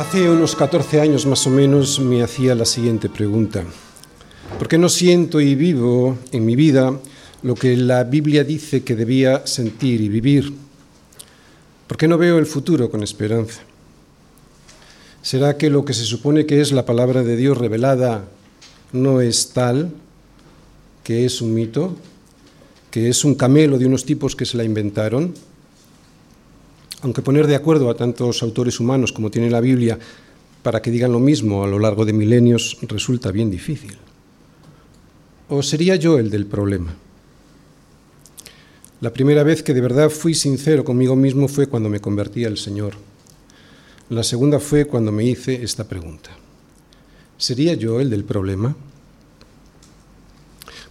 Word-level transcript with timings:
Hace 0.00 0.30
unos 0.30 0.56
14 0.56 0.98
años 0.98 1.26
más 1.26 1.46
o 1.46 1.50
menos 1.50 2.00
me 2.00 2.22
hacía 2.22 2.54
la 2.54 2.64
siguiente 2.64 3.10
pregunta. 3.10 3.64
¿Por 4.58 4.66
qué 4.66 4.78
no 4.78 4.88
siento 4.88 5.42
y 5.42 5.54
vivo 5.54 6.16
en 6.32 6.46
mi 6.46 6.56
vida 6.56 6.98
lo 7.42 7.54
que 7.54 7.76
la 7.76 8.04
Biblia 8.04 8.42
dice 8.42 8.82
que 8.82 8.96
debía 8.96 9.46
sentir 9.46 10.00
y 10.00 10.08
vivir? 10.08 10.54
¿Por 11.86 11.98
qué 11.98 12.08
no 12.08 12.16
veo 12.16 12.38
el 12.38 12.46
futuro 12.46 12.90
con 12.90 13.02
esperanza? 13.02 13.60
¿Será 15.20 15.58
que 15.58 15.68
lo 15.68 15.84
que 15.84 15.92
se 15.92 16.04
supone 16.04 16.46
que 16.46 16.62
es 16.62 16.72
la 16.72 16.86
palabra 16.86 17.22
de 17.22 17.36
Dios 17.36 17.58
revelada 17.58 18.24
no 18.94 19.20
es 19.20 19.50
tal, 19.50 19.92
que 21.04 21.26
es 21.26 21.42
un 21.42 21.52
mito, 21.52 21.94
que 22.90 23.10
es 23.10 23.22
un 23.22 23.34
camelo 23.34 23.76
de 23.76 23.84
unos 23.84 24.06
tipos 24.06 24.34
que 24.34 24.46
se 24.46 24.56
la 24.56 24.64
inventaron? 24.64 25.34
Aunque 27.02 27.22
poner 27.22 27.46
de 27.46 27.56
acuerdo 27.56 27.88
a 27.88 27.96
tantos 27.96 28.42
autores 28.42 28.78
humanos 28.80 29.12
como 29.12 29.30
tiene 29.30 29.50
la 29.50 29.60
Biblia 29.60 29.98
para 30.62 30.82
que 30.82 30.90
digan 30.90 31.12
lo 31.12 31.18
mismo 31.18 31.64
a 31.64 31.66
lo 31.66 31.78
largo 31.78 32.04
de 32.04 32.12
milenios 32.12 32.76
resulta 32.82 33.30
bien 33.30 33.50
difícil. 33.50 33.96
¿O 35.48 35.62
sería 35.62 35.96
yo 35.96 36.18
el 36.18 36.30
del 36.30 36.46
problema? 36.46 36.94
La 39.00 39.12
primera 39.12 39.42
vez 39.42 39.62
que 39.62 39.72
de 39.72 39.80
verdad 39.80 40.10
fui 40.10 40.34
sincero 40.34 40.84
conmigo 40.84 41.16
mismo 41.16 41.48
fue 41.48 41.66
cuando 41.66 41.88
me 41.88 42.00
convertí 42.00 42.44
al 42.44 42.58
Señor. 42.58 42.94
La 44.10 44.22
segunda 44.22 44.60
fue 44.60 44.84
cuando 44.84 45.10
me 45.10 45.24
hice 45.24 45.62
esta 45.62 45.84
pregunta. 45.84 46.30
¿Sería 47.38 47.72
yo 47.74 48.00
el 48.00 48.10
del 48.10 48.24
problema? 48.24 48.76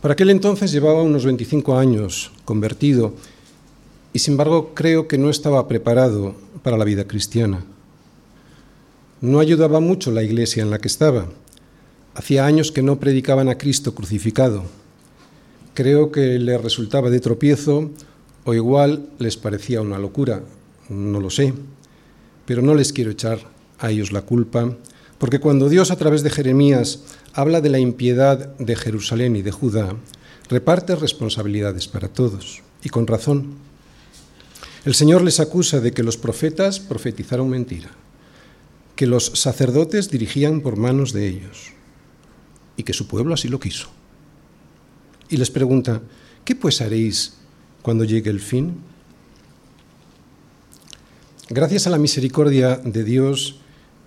Para 0.02 0.14
aquel 0.14 0.32
entonces 0.32 0.72
llevaba 0.72 1.04
unos 1.04 1.26
25 1.26 1.78
años 1.78 2.32
convertido 2.46 3.14
y 4.14 4.20
sin 4.20 4.34
embargo 4.34 4.74
creo 4.74 5.08
que 5.08 5.18
no 5.18 5.30
estaba 5.30 5.68
preparado 5.68 6.36
para 6.64 6.78
la 6.78 6.86
vida 6.86 7.06
cristiana. 7.06 7.64
No 9.22 9.40
ayudaba 9.40 9.80
mucho 9.80 10.12
la 10.12 10.24
iglesia 10.24 10.64
en 10.64 10.70
la 10.70 10.80
que 10.80 10.88
estaba. 10.88 11.28
Hacía 12.16 12.46
años 12.46 12.72
que 12.72 12.82
no 12.82 13.00
predicaban 13.00 13.50
a 13.50 13.58
Cristo 13.58 13.94
crucificado. 13.94 14.64
Creo 15.74 16.12
que 16.12 16.40
le 16.40 16.58
resultaba 16.58 17.10
de 17.10 17.20
tropiezo 17.20 17.92
o 18.46 18.54
igual 18.54 19.10
les 19.20 19.38
parecía 19.38 19.82
una 19.82 20.00
locura, 20.00 20.42
no 20.90 21.20
lo 21.20 21.30
sé, 21.30 21.54
pero 22.46 22.62
no 22.62 22.74
les 22.74 22.94
quiero 22.94 23.12
echar 23.12 23.40
a 23.78 23.92
ellos 23.92 24.12
la 24.12 24.24
culpa, 24.24 24.76
porque 25.18 25.40
cuando 25.40 25.70
Dios 25.70 25.92
a 25.92 25.98
través 25.98 26.24
de 26.24 26.30
Jeremías 26.30 27.02
habla 27.34 27.62
de 27.62 27.70
la 27.70 27.80
impiedad 27.80 28.58
de 28.58 28.76
Jerusalén 28.76 29.36
y 29.36 29.42
de 29.42 29.52
Judá, 29.52 29.94
reparte 30.50 30.96
responsabilidades 30.96 31.88
para 31.88 32.08
todos, 32.08 32.64
y 32.84 32.90
con 32.90 33.06
razón. 33.06 33.69
El 34.86 34.94
Señor 34.96 35.22
les 35.24 35.40
acusa 35.40 35.82
de 35.82 35.92
que 35.92 36.04
los 36.04 36.16
profetas 36.16 36.80
profetizaron 36.80 37.50
mentira, 37.50 37.90
que 38.96 39.08
los 39.08 39.26
sacerdotes 39.36 40.10
dirigían 40.10 40.62
por 40.62 40.78
manos 40.78 41.12
de 41.12 41.28
ellos 41.28 41.74
y 42.78 42.84
que 42.84 42.94
su 42.94 43.08
pueblo 43.08 43.34
así 43.34 43.50
lo 43.50 43.60
quiso. 43.60 43.90
Y 45.30 45.36
les 45.36 45.52
pregunta, 45.52 46.02
¿qué 46.46 46.56
pues 46.56 46.80
haréis 46.80 47.34
cuando 47.82 48.06
llegue 48.06 48.30
el 48.30 48.40
fin? 48.40 48.78
Gracias 51.50 51.86
a 51.86 51.90
la 51.90 51.98
misericordia 51.98 52.78
de 52.78 53.04
Dios, 53.04 53.60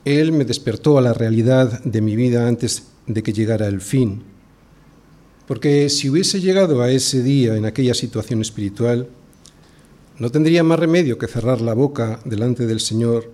Él 0.06 0.33
me 0.33 0.47
despertó 0.47 0.97
a 0.97 1.03
la 1.03 1.12
realidad 1.12 1.83
de 1.84 2.00
mi 2.00 2.17
vida 2.17 2.48
antes 2.48 2.84
de 3.06 3.23
que 3.23 3.34
llegara 3.34 3.67
el 3.67 3.83
fin. 3.83 4.23
Porque 5.47 5.91
si 5.91 6.09
hubiese 6.09 6.41
llegado 6.41 6.81
a 6.81 6.91
ese 6.91 7.23
día 7.23 7.56
en 7.56 7.67
aquella 7.67 7.95
situación 7.95 8.41
espiritual, 8.41 9.09
no 10.22 10.31
tendría 10.31 10.62
más 10.62 10.78
remedio 10.78 11.19
que 11.19 11.27
cerrar 11.27 11.60
la 11.60 11.75
boca 11.75 12.21
delante 12.25 12.65
del 12.65 12.78
Señor 12.78 13.28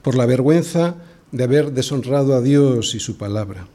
por 0.00 0.14
la 0.14 0.24
vergüenza 0.24 0.94
de 1.30 1.44
haber 1.44 1.72
deshonrado 1.72 2.34
a 2.34 2.40
Dios 2.40 2.94
y 2.94 3.00
su 3.00 3.18
palabra. 3.18 3.68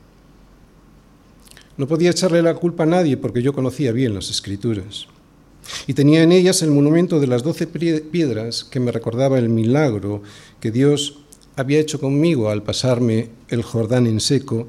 No 1.78 1.88
podía 1.88 2.10
echarle 2.10 2.42
la 2.42 2.56
culpa 2.56 2.82
a 2.82 2.88
nadie 2.88 3.16
porque 3.16 3.44
yo 3.44 3.54
conocía 3.54 3.92
bien 3.92 4.16
las 4.16 4.32
escrituras 4.32 5.06
y 5.86 5.94
tenía 5.94 6.24
en 6.24 6.32
ellas 6.32 6.64
el 6.64 6.72
monumento 6.72 7.20
de 7.20 7.28
las 7.28 7.44
doce 7.44 7.68
piedras 7.68 8.64
que 8.64 8.80
me 8.80 8.92
recordaba 8.92 9.38
el 9.38 9.50
milagro 9.50 10.24
que 10.60 10.72
Dios 10.72 11.20
había 11.58 11.78
hecho 11.78 12.00
conmigo 12.00 12.50
al 12.50 12.64
pasarme 12.64 13.30
el 13.50 13.62
Jordán 13.62 14.08
en 14.08 14.20
seco 14.20 14.68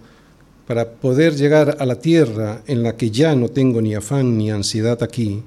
para 0.66 0.90
poder 0.90 1.36
llegar 1.36 1.78
a 1.80 1.86
la 1.86 1.98
tierra 2.00 2.62
en 2.66 2.82
la 2.82 2.98
que 2.98 3.10
ya 3.10 3.34
no 3.34 3.48
tengo 3.48 3.80
ni 3.80 3.94
afán 3.94 4.36
ni 4.36 4.50
ansiedad 4.50 5.02
aquí 5.02 5.42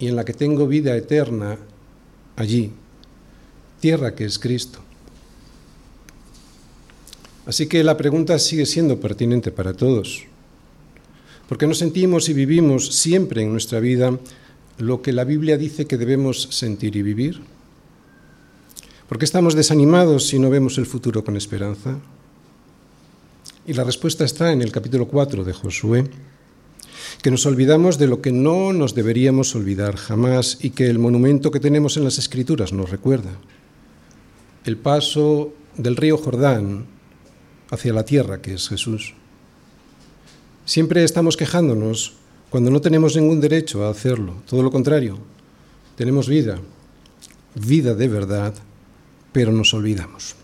y 0.00 0.08
en 0.08 0.16
la 0.16 0.24
que 0.24 0.32
tengo 0.32 0.66
vida 0.66 0.96
eterna 0.96 1.58
allí, 2.34 2.72
tierra 3.80 4.14
que 4.14 4.24
es 4.24 4.38
Cristo. 4.38 4.80
Así 7.46 7.66
que 7.66 7.84
la 7.84 7.96
pregunta 7.96 8.38
sigue 8.38 8.64
siendo 8.64 8.98
pertinente 8.98 9.52
para 9.52 9.74
todos. 9.74 10.24
¿Por 11.48 11.58
qué 11.58 11.66
no 11.66 11.74
sentimos 11.74 12.28
y 12.28 12.32
vivimos 12.32 12.94
siempre 12.94 13.42
en 13.42 13.52
nuestra 13.52 13.78
vida 13.78 14.18
lo 14.78 15.02
que 15.02 15.12
la 15.12 15.24
Biblia 15.24 15.58
dice 15.58 15.86
que 15.86 15.98
debemos 15.98 16.48
sentir 16.50 16.96
y 16.96 17.02
vivir? 17.02 17.42
¿Por 19.08 19.18
qué 19.18 19.24
estamos 19.24 19.54
desanimados 19.54 20.28
si 20.28 20.38
no 20.38 20.48
vemos 20.48 20.78
el 20.78 20.86
futuro 20.86 21.24
con 21.24 21.36
esperanza? 21.36 21.98
Y 23.66 23.74
la 23.74 23.84
respuesta 23.84 24.24
está 24.24 24.52
en 24.52 24.62
el 24.62 24.72
capítulo 24.72 25.08
4 25.08 25.44
de 25.44 25.52
Josué 25.52 26.04
que 27.22 27.30
nos 27.30 27.46
olvidamos 27.46 27.98
de 27.98 28.06
lo 28.06 28.20
que 28.20 28.32
no 28.32 28.72
nos 28.72 28.94
deberíamos 28.94 29.54
olvidar 29.54 29.96
jamás 29.96 30.58
y 30.60 30.70
que 30.70 30.86
el 30.86 30.98
monumento 30.98 31.50
que 31.50 31.60
tenemos 31.60 31.96
en 31.96 32.04
las 32.04 32.18
Escrituras 32.18 32.72
nos 32.72 32.90
recuerda. 32.90 33.30
El 34.64 34.76
paso 34.76 35.52
del 35.76 35.96
río 35.96 36.16
Jordán 36.16 36.86
hacia 37.70 37.92
la 37.92 38.04
tierra 38.04 38.42
que 38.42 38.54
es 38.54 38.68
Jesús. 38.68 39.14
Siempre 40.64 41.04
estamos 41.04 41.36
quejándonos 41.36 42.14
cuando 42.50 42.70
no 42.70 42.80
tenemos 42.80 43.16
ningún 43.16 43.40
derecho 43.40 43.84
a 43.84 43.90
hacerlo, 43.90 44.42
todo 44.48 44.62
lo 44.62 44.70
contrario, 44.70 45.18
tenemos 45.96 46.28
vida, 46.28 46.58
vida 47.54 47.94
de 47.94 48.08
verdad, 48.08 48.54
pero 49.32 49.52
nos 49.52 49.72
olvidamos. 49.72 50.39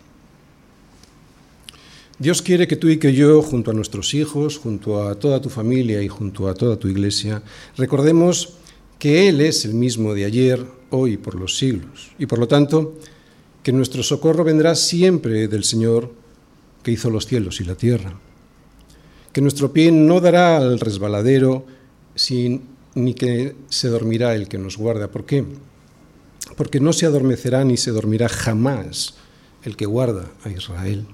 Dios 2.18 2.40
quiere 2.40 2.66
que 2.66 2.76
tú 2.76 2.88
y 2.88 2.96
que 2.96 3.12
yo, 3.12 3.42
junto 3.42 3.70
a 3.70 3.74
nuestros 3.74 4.14
hijos, 4.14 4.56
junto 4.56 5.06
a 5.06 5.16
toda 5.16 5.42
tu 5.42 5.50
familia 5.50 6.02
y 6.02 6.08
junto 6.08 6.48
a 6.48 6.54
toda 6.54 6.78
tu 6.78 6.88
iglesia, 6.88 7.42
recordemos 7.76 8.54
que 8.98 9.28
Él 9.28 9.42
es 9.42 9.66
el 9.66 9.74
mismo 9.74 10.14
de 10.14 10.24
ayer, 10.24 10.64
hoy 10.88 11.18
por 11.18 11.34
los 11.34 11.58
siglos. 11.58 12.12
Y 12.18 12.24
por 12.24 12.38
lo 12.38 12.48
tanto, 12.48 12.94
que 13.62 13.72
nuestro 13.72 14.02
socorro 14.02 14.44
vendrá 14.44 14.74
siempre 14.74 15.46
del 15.46 15.64
Señor 15.64 16.10
que 16.82 16.92
hizo 16.92 17.10
los 17.10 17.26
cielos 17.26 17.60
y 17.60 17.64
la 17.64 17.74
tierra. 17.74 18.18
Que 19.32 19.42
nuestro 19.42 19.74
pie 19.74 19.92
no 19.92 20.20
dará 20.20 20.56
al 20.56 20.80
resbaladero 20.80 21.66
ni 22.94 23.12
que 23.12 23.56
se 23.68 23.88
dormirá 23.88 24.34
el 24.34 24.48
que 24.48 24.56
nos 24.56 24.78
guarda. 24.78 25.10
¿Por 25.10 25.26
qué? 25.26 25.44
Porque 26.56 26.80
no 26.80 26.94
se 26.94 27.04
adormecerá 27.04 27.62
ni 27.64 27.76
se 27.76 27.90
dormirá 27.90 28.30
jamás 28.30 29.16
el 29.64 29.76
que 29.76 29.84
guarda 29.84 30.30
a 30.44 30.48
Israel. 30.48 31.06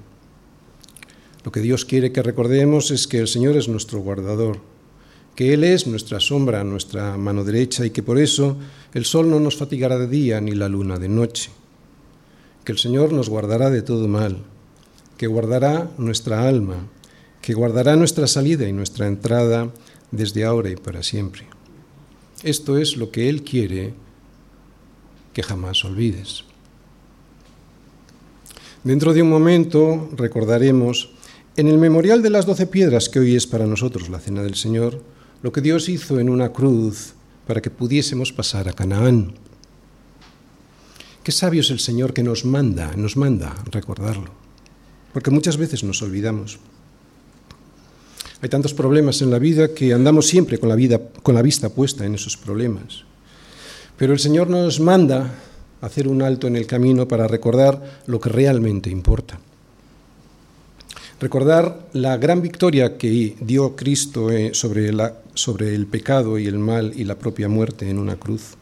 Lo 1.45 1.51
que 1.51 1.61
Dios 1.61 1.85
quiere 1.85 2.13
que 2.13 2.23
recordemos 2.23 2.91
es 2.91 3.07
que 3.07 3.19
el 3.19 3.29
Señor 3.29 3.57
es 3.57 3.69
nuestro 3.69 4.01
guardador, 4.01 4.61
que 5.35 5.55
Él 5.55 5.65
es 5.65 5.87
nuestra 5.87 6.21
sombra, 6.21 6.63
nuestra 6.63 7.17
mano 7.17 7.43
derecha 7.43 7.85
y 7.85 7.91
que 7.91 8.03
por 8.03 8.19
eso 8.19 8.57
el 8.95 9.05
sol 9.05 9.29
no 9.29 9.41
nos 9.41 9.57
fatigará 9.57 9.99
de 9.99 10.07
día 10.07 10.41
ni 10.41 10.53
la 10.53 10.69
luna 10.69 10.99
de 10.99 11.09
noche, 11.09 11.51
que 12.65 12.73
el 12.73 12.79
Señor 12.79 13.13
nos 13.13 13.29
guardará 13.29 13.71
de 13.71 13.83
todo 13.83 14.07
mal, 14.07 14.45
que 15.17 15.27
guardará 15.27 15.91
nuestra 15.99 16.47
alma, 16.47 16.87
que 17.41 17.55
guardará 17.55 17.97
nuestra 17.97 18.29
salida 18.29 18.69
y 18.69 18.73
nuestra 18.73 19.09
entrada 19.09 19.73
desde 20.13 20.45
ahora 20.45 20.71
y 20.71 20.77
para 20.77 21.03
siempre. 21.03 21.47
Esto 22.45 22.79
es 22.79 22.97
lo 22.97 23.11
que 23.11 23.29
Él 23.29 23.43
quiere 23.43 23.95
que 25.33 25.43
jamás 25.43 25.85
olvides. 25.85 26.45
Dentro 28.85 29.15
de 29.15 29.23
un 29.23 29.31
momento 29.31 30.11
recordaremos 30.17 31.11
en 31.57 31.69
el 31.69 31.79
memorial 31.79 32.23
de 32.23 32.31
las 32.31 32.47
doce 32.47 32.67
piedras 32.67 33.09
que 33.09 33.19
hoy 33.19 33.37
es 33.37 33.47
para 33.47 33.67
nosotros 33.67 34.09
la 34.09 34.21
cena 34.21 34.43
del 34.43 34.55
Señor, 34.55 35.03
lo 35.43 35.53
que 35.53 35.61
Dios 35.61 35.89
hizo 35.89 36.19
en 36.19 36.31
una 36.31 36.51
cruz 36.51 37.13
para 37.47 37.61
que 37.61 37.71
pudiésemos 37.71 38.33
pasar 38.33 38.69
a 38.69 38.73
Canaán. 38.73 39.35
Qué 41.23 41.31
sabio 41.31 41.61
es 41.61 41.71
el 41.71 41.79
Señor 41.79 42.15
que 42.15 42.23
nos 42.23 42.45
manda, 42.45 42.97
nos 42.97 43.17
manda 43.17 43.55
recordarlo, 43.71 44.31
porque 45.13 45.31
muchas 45.31 45.59
veces 45.59 45.85
nos 45.85 46.01
olvidamos. 46.01 46.59
Hay 48.41 48.49
tantos 48.49 48.75
problemas 48.75 49.21
en 49.21 49.31
la 49.31 49.39
vida 49.39 49.75
que 49.75 49.93
andamos 49.93 50.27
siempre 50.27 50.59
con 50.59 50.69
la, 50.69 50.75
vida, 50.75 51.01
con 51.23 51.35
la 51.35 51.43
vista 51.43 51.69
puesta 51.69 52.05
en 52.05 52.15
esos 52.15 52.37
problemas. 52.37 53.05
Pero 53.99 54.15
el 54.15 54.19
Señor 54.19 54.49
nos 54.49 54.81
manda 54.81 55.35
hacer 55.81 56.09
un 56.09 56.23
alto 56.23 56.47
en 56.47 56.57
el 56.57 56.67
camino 56.67 57.07
para 57.07 57.29
recordar 57.29 58.01
lo 58.07 58.19
que 58.19 58.31
realmente 58.31 58.91
importa. 58.91 59.39
Recordar 61.23 61.89
la 61.93 62.17
gran 62.17 62.43
victoria 62.43 62.99
que 62.99 63.37
dio 63.41 63.77
Cristo 63.77 64.33
eh, 64.33 64.55
sobre, 64.55 64.91
sobre 65.35 65.73
el 65.73 65.87
pecado 65.87 66.37
y 66.37 66.49
el 66.49 66.59
mal 66.59 66.95
y 66.97 67.05
la 67.05 67.17
propia 67.17 67.49
muerte 67.49 67.89
en 67.89 68.01
una 68.01 68.17
cruz. 68.17 68.57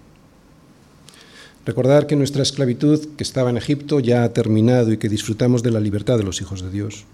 Recordar 1.65 2.07
que 2.07 2.17
nuestra 2.17 2.43
esclavitud 2.43 3.17
que 3.17 3.25
estaba 3.25 3.49
en 3.49 3.57
Egipto 3.57 3.99
ya 3.99 4.25
ha 4.25 4.35
terminado 4.35 4.93
y 4.93 4.99
que 4.99 5.09
disfrutamos 5.09 5.63
de 5.63 5.71
la 5.71 5.81
libertad 5.81 6.19
de 6.19 6.25
los 6.25 6.43
hijos 6.43 6.61
de 6.61 6.71
Dios. 6.71 7.07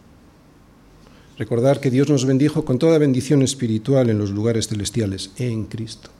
Recordar 1.39 1.79
que 1.79 1.93
Dios 1.93 2.09
nos 2.09 2.25
bendijo 2.25 2.65
con 2.65 2.81
toda 2.81 2.99
bendición 2.99 3.43
espiritual 3.43 4.11
en 4.11 4.19
los 4.19 4.31
lugares 4.31 4.67
celestiales 4.67 5.31
en 5.37 5.67
Cristo. 5.67 6.11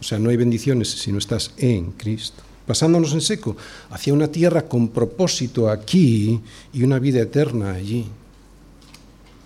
O 0.00 0.04
sea, 0.04 0.20
no 0.20 0.30
hay 0.30 0.36
bendiciones 0.36 0.88
si 0.88 1.10
no 1.10 1.18
estás 1.18 1.52
en 1.56 1.90
Cristo. 1.90 2.44
Pasándonos 2.68 3.14
en 3.14 3.22
seco 3.22 3.56
hacia 3.88 4.12
una 4.12 4.28
tierra 4.28 4.68
con 4.68 4.88
propósito 4.88 5.70
aquí 5.70 6.38
y 6.70 6.82
una 6.82 6.98
vida 6.98 7.22
eterna 7.22 7.72
allí. 7.72 8.04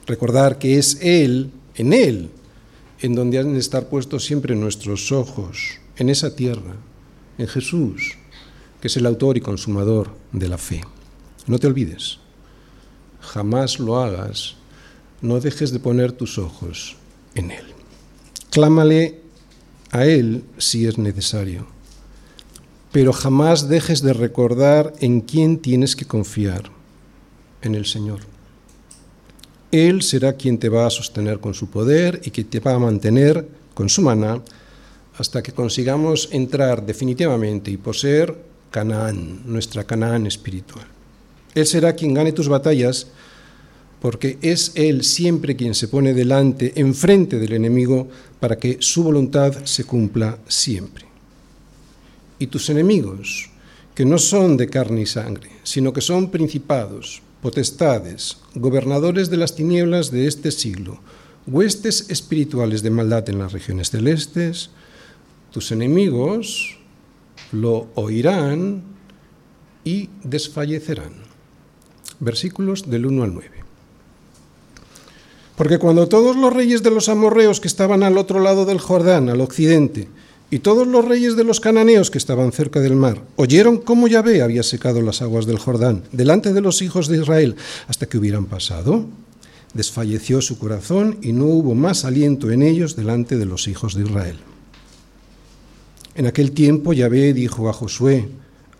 Recordar 0.08 0.58
que 0.58 0.76
es 0.76 0.98
Él, 1.00 1.52
en 1.76 1.92
Él, 1.92 2.30
en 3.00 3.14
donde 3.14 3.38
han 3.38 3.52
de 3.52 3.60
estar 3.60 3.88
puestos 3.88 4.24
siempre 4.24 4.56
nuestros 4.56 5.12
ojos, 5.12 5.78
en 5.98 6.08
esa 6.08 6.34
tierra, 6.34 6.74
en 7.38 7.46
Jesús, 7.46 8.18
que 8.80 8.88
es 8.88 8.96
el 8.96 9.06
autor 9.06 9.36
y 9.36 9.40
consumador 9.40 10.10
de 10.32 10.48
la 10.48 10.58
fe. 10.58 10.80
No 11.46 11.60
te 11.60 11.68
olvides, 11.68 12.18
jamás 13.20 13.78
lo 13.78 14.00
hagas, 14.00 14.56
no 15.20 15.38
dejes 15.38 15.70
de 15.70 15.78
poner 15.78 16.10
tus 16.10 16.38
ojos 16.38 16.96
en 17.36 17.52
Él. 17.52 17.66
Clámale 18.50 19.20
a 19.92 20.06
Él 20.06 20.42
si 20.58 20.86
es 20.86 20.98
necesario, 20.98 21.71
pero 22.92 23.12
jamás 23.12 23.68
dejes 23.68 24.02
de 24.02 24.12
recordar 24.12 24.92
en 25.00 25.22
quién 25.22 25.58
tienes 25.58 25.96
que 25.96 26.04
confiar, 26.04 26.70
en 27.62 27.74
el 27.74 27.86
Señor. 27.86 28.20
Él 29.70 30.02
será 30.02 30.34
quien 30.34 30.58
te 30.58 30.68
va 30.68 30.86
a 30.86 30.90
sostener 30.90 31.40
con 31.40 31.54
su 31.54 31.70
poder 31.70 32.20
y 32.24 32.30
que 32.30 32.44
te 32.44 32.60
va 32.60 32.74
a 32.74 32.78
mantener 32.78 33.48
con 33.72 33.88
su 33.88 34.02
maná 34.02 34.42
hasta 35.16 35.42
que 35.42 35.52
consigamos 35.52 36.28
entrar 36.32 36.84
definitivamente 36.84 37.70
y 37.70 37.78
poseer 37.78 38.36
Canaán, 38.70 39.40
nuestra 39.46 39.84
Canaán 39.84 40.26
espiritual. 40.26 40.86
Él 41.54 41.66
será 41.66 41.94
quien 41.94 42.12
gane 42.12 42.32
tus 42.32 42.48
batallas 42.48 43.08
porque 44.00 44.36
es 44.42 44.72
Él 44.74 45.04
siempre 45.04 45.56
quien 45.56 45.74
se 45.74 45.88
pone 45.88 46.12
delante, 46.12 46.72
enfrente 46.74 47.38
del 47.38 47.52
enemigo, 47.52 48.08
para 48.40 48.58
que 48.58 48.78
su 48.80 49.04
voluntad 49.04 49.64
se 49.64 49.84
cumpla 49.84 50.38
siempre. 50.48 51.11
Y 52.42 52.48
tus 52.48 52.70
enemigos, 52.70 53.50
que 53.94 54.04
no 54.04 54.18
son 54.18 54.56
de 54.56 54.66
carne 54.66 55.02
y 55.02 55.06
sangre, 55.06 55.48
sino 55.62 55.92
que 55.92 56.00
son 56.00 56.28
principados, 56.28 57.22
potestades, 57.40 58.38
gobernadores 58.56 59.30
de 59.30 59.36
las 59.36 59.54
tinieblas 59.54 60.10
de 60.10 60.26
este 60.26 60.50
siglo, 60.50 60.98
huestes 61.46 62.10
espirituales 62.10 62.82
de 62.82 62.90
maldad 62.90 63.30
en 63.30 63.38
las 63.38 63.52
regiones 63.52 63.90
celestes, 63.90 64.70
tus 65.52 65.70
enemigos 65.70 66.78
lo 67.52 67.86
oirán 67.94 68.82
y 69.84 70.10
desfallecerán. 70.24 71.12
Versículos 72.18 72.90
del 72.90 73.06
1 73.06 73.22
al 73.22 73.34
9. 73.34 73.50
Porque 75.54 75.78
cuando 75.78 76.08
todos 76.08 76.34
los 76.34 76.52
reyes 76.52 76.82
de 76.82 76.90
los 76.90 77.08
amorreos 77.08 77.60
que 77.60 77.68
estaban 77.68 78.02
al 78.02 78.18
otro 78.18 78.40
lado 78.40 78.64
del 78.64 78.80
Jordán, 78.80 79.28
al 79.28 79.40
occidente, 79.40 80.08
y 80.52 80.58
todos 80.58 80.86
los 80.86 81.06
reyes 81.06 81.34
de 81.34 81.44
los 81.44 81.60
cananeos 81.60 82.10
que 82.10 82.18
estaban 82.18 82.52
cerca 82.52 82.78
del 82.78 82.94
mar, 82.94 83.22
oyeron 83.36 83.78
cómo 83.78 84.06
Yahvé 84.06 84.42
había 84.42 84.62
secado 84.62 85.00
las 85.00 85.22
aguas 85.22 85.46
del 85.46 85.58
Jordán 85.58 86.02
delante 86.12 86.52
de 86.52 86.60
los 86.60 86.82
hijos 86.82 87.08
de 87.08 87.16
Israel 87.16 87.56
hasta 87.88 88.04
que 88.04 88.18
hubieran 88.18 88.44
pasado, 88.44 89.06
desfalleció 89.72 90.42
su 90.42 90.58
corazón 90.58 91.16
y 91.22 91.32
no 91.32 91.46
hubo 91.46 91.74
más 91.74 92.04
aliento 92.04 92.50
en 92.50 92.60
ellos 92.60 92.96
delante 92.96 93.38
de 93.38 93.46
los 93.46 93.66
hijos 93.66 93.94
de 93.94 94.02
Israel. 94.02 94.36
En 96.16 96.26
aquel 96.26 96.52
tiempo 96.52 96.92
Yahvé 96.92 97.32
dijo 97.32 97.70
a 97.70 97.72
Josué, 97.72 98.28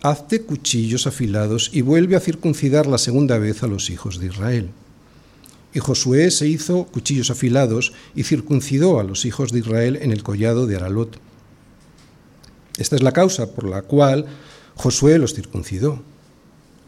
Hazte 0.03 0.43
cuchillos 0.43 1.07
afilados 1.07 1.71
y 1.73 1.81
vuelve 1.81 2.15
a 2.15 2.19
circuncidar 2.19 2.85
la 2.85 2.99
segunda 2.99 3.39
vez 3.39 3.63
a 3.63 3.67
los 3.67 3.89
hijos 3.89 4.19
de 4.19 4.27
Israel. 4.27 4.69
Y 5.73 5.79
Josué 5.79 6.29
se 6.29 6.47
hizo 6.47 6.83
cuchillos 6.83 7.31
afilados 7.31 7.93
y 8.13 8.25
circuncidó 8.25 8.99
a 8.99 9.03
los 9.03 9.25
hijos 9.25 9.51
de 9.51 9.57
Israel 9.57 9.97
en 9.99 10.11
el 10.11 10.21
collado 10.21 10.67
de 10.67 10.75
Aralot. 10.75 11.32
Esta 12.77 12.95
es 12.95 13.03
la 13.03 13.11
causa 13.11 13.51
por 13.51 13.65
la 13.65 13.83
cual 13.83 14.25
Josué 14.75 15.19
los 15.19 15.33
circuncidó. 15.33 16.01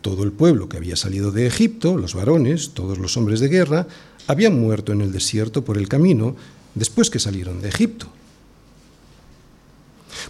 Todo 0.02 0.24
el 0.24 0.32
pueblo 0.32 0.70
que 0.70 0.78
había 0.78 0.96
salido 0.96 1.32
de 1.32 1.48
Egipto, 1.48 1.98
los 1.98 2.14
varones, 2.14 2.72
todos 2.72 2.98
los 2.98 3.18
hombres 3.18 3.40
de 3.40 3.48
guerra, 3.48 3.88
habían 4.28 4.60
muerto 4.60 4.92
en 4.92 5.02
el 5.02 5.12
desierto 5.12 5.64
por 5.64 5.78
el 5.78 5.88
camino 5.88 6.36
después 6.74 7.10
que 7.10 7.20
salieron 7.20 7.62
de 7.62 7.70
Egipto. 7.70 8.08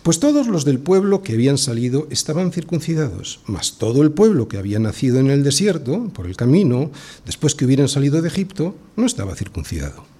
Pues 0.03 0.19
todos 0.19 0.47
los 0.47 0.65
del 0.65 0.79
pueblo 0.79 1.23
que 1.23 1.33
habían 1.33 1.57
salido 1.57 2.07
estaban 2.09 2.51
circuncidados, 2.51 3.39
mas 3.45 3.77
todo 3.77 4.01
el 4.01 4.11
pueblo 4.11 4.47
que 4.47 4.57
había 4.57 4.79
nacido 4.79 5.19
en 5.19 5.29
el 5.29 5.43
desierto, 5.43 6.09
por 6.13 6.27
el 6.27 6.35
camino, 6.35 6.91
después 7.25 7.55
que 7.55 7.65
hubieran 7.65 7.87
salido 7.87 8.21
de 8.21 8.27
Egipto, 8.27 8.75
no 8.95 9.05
estaba 9.05 9.35
circuncidado. 9.35 10.14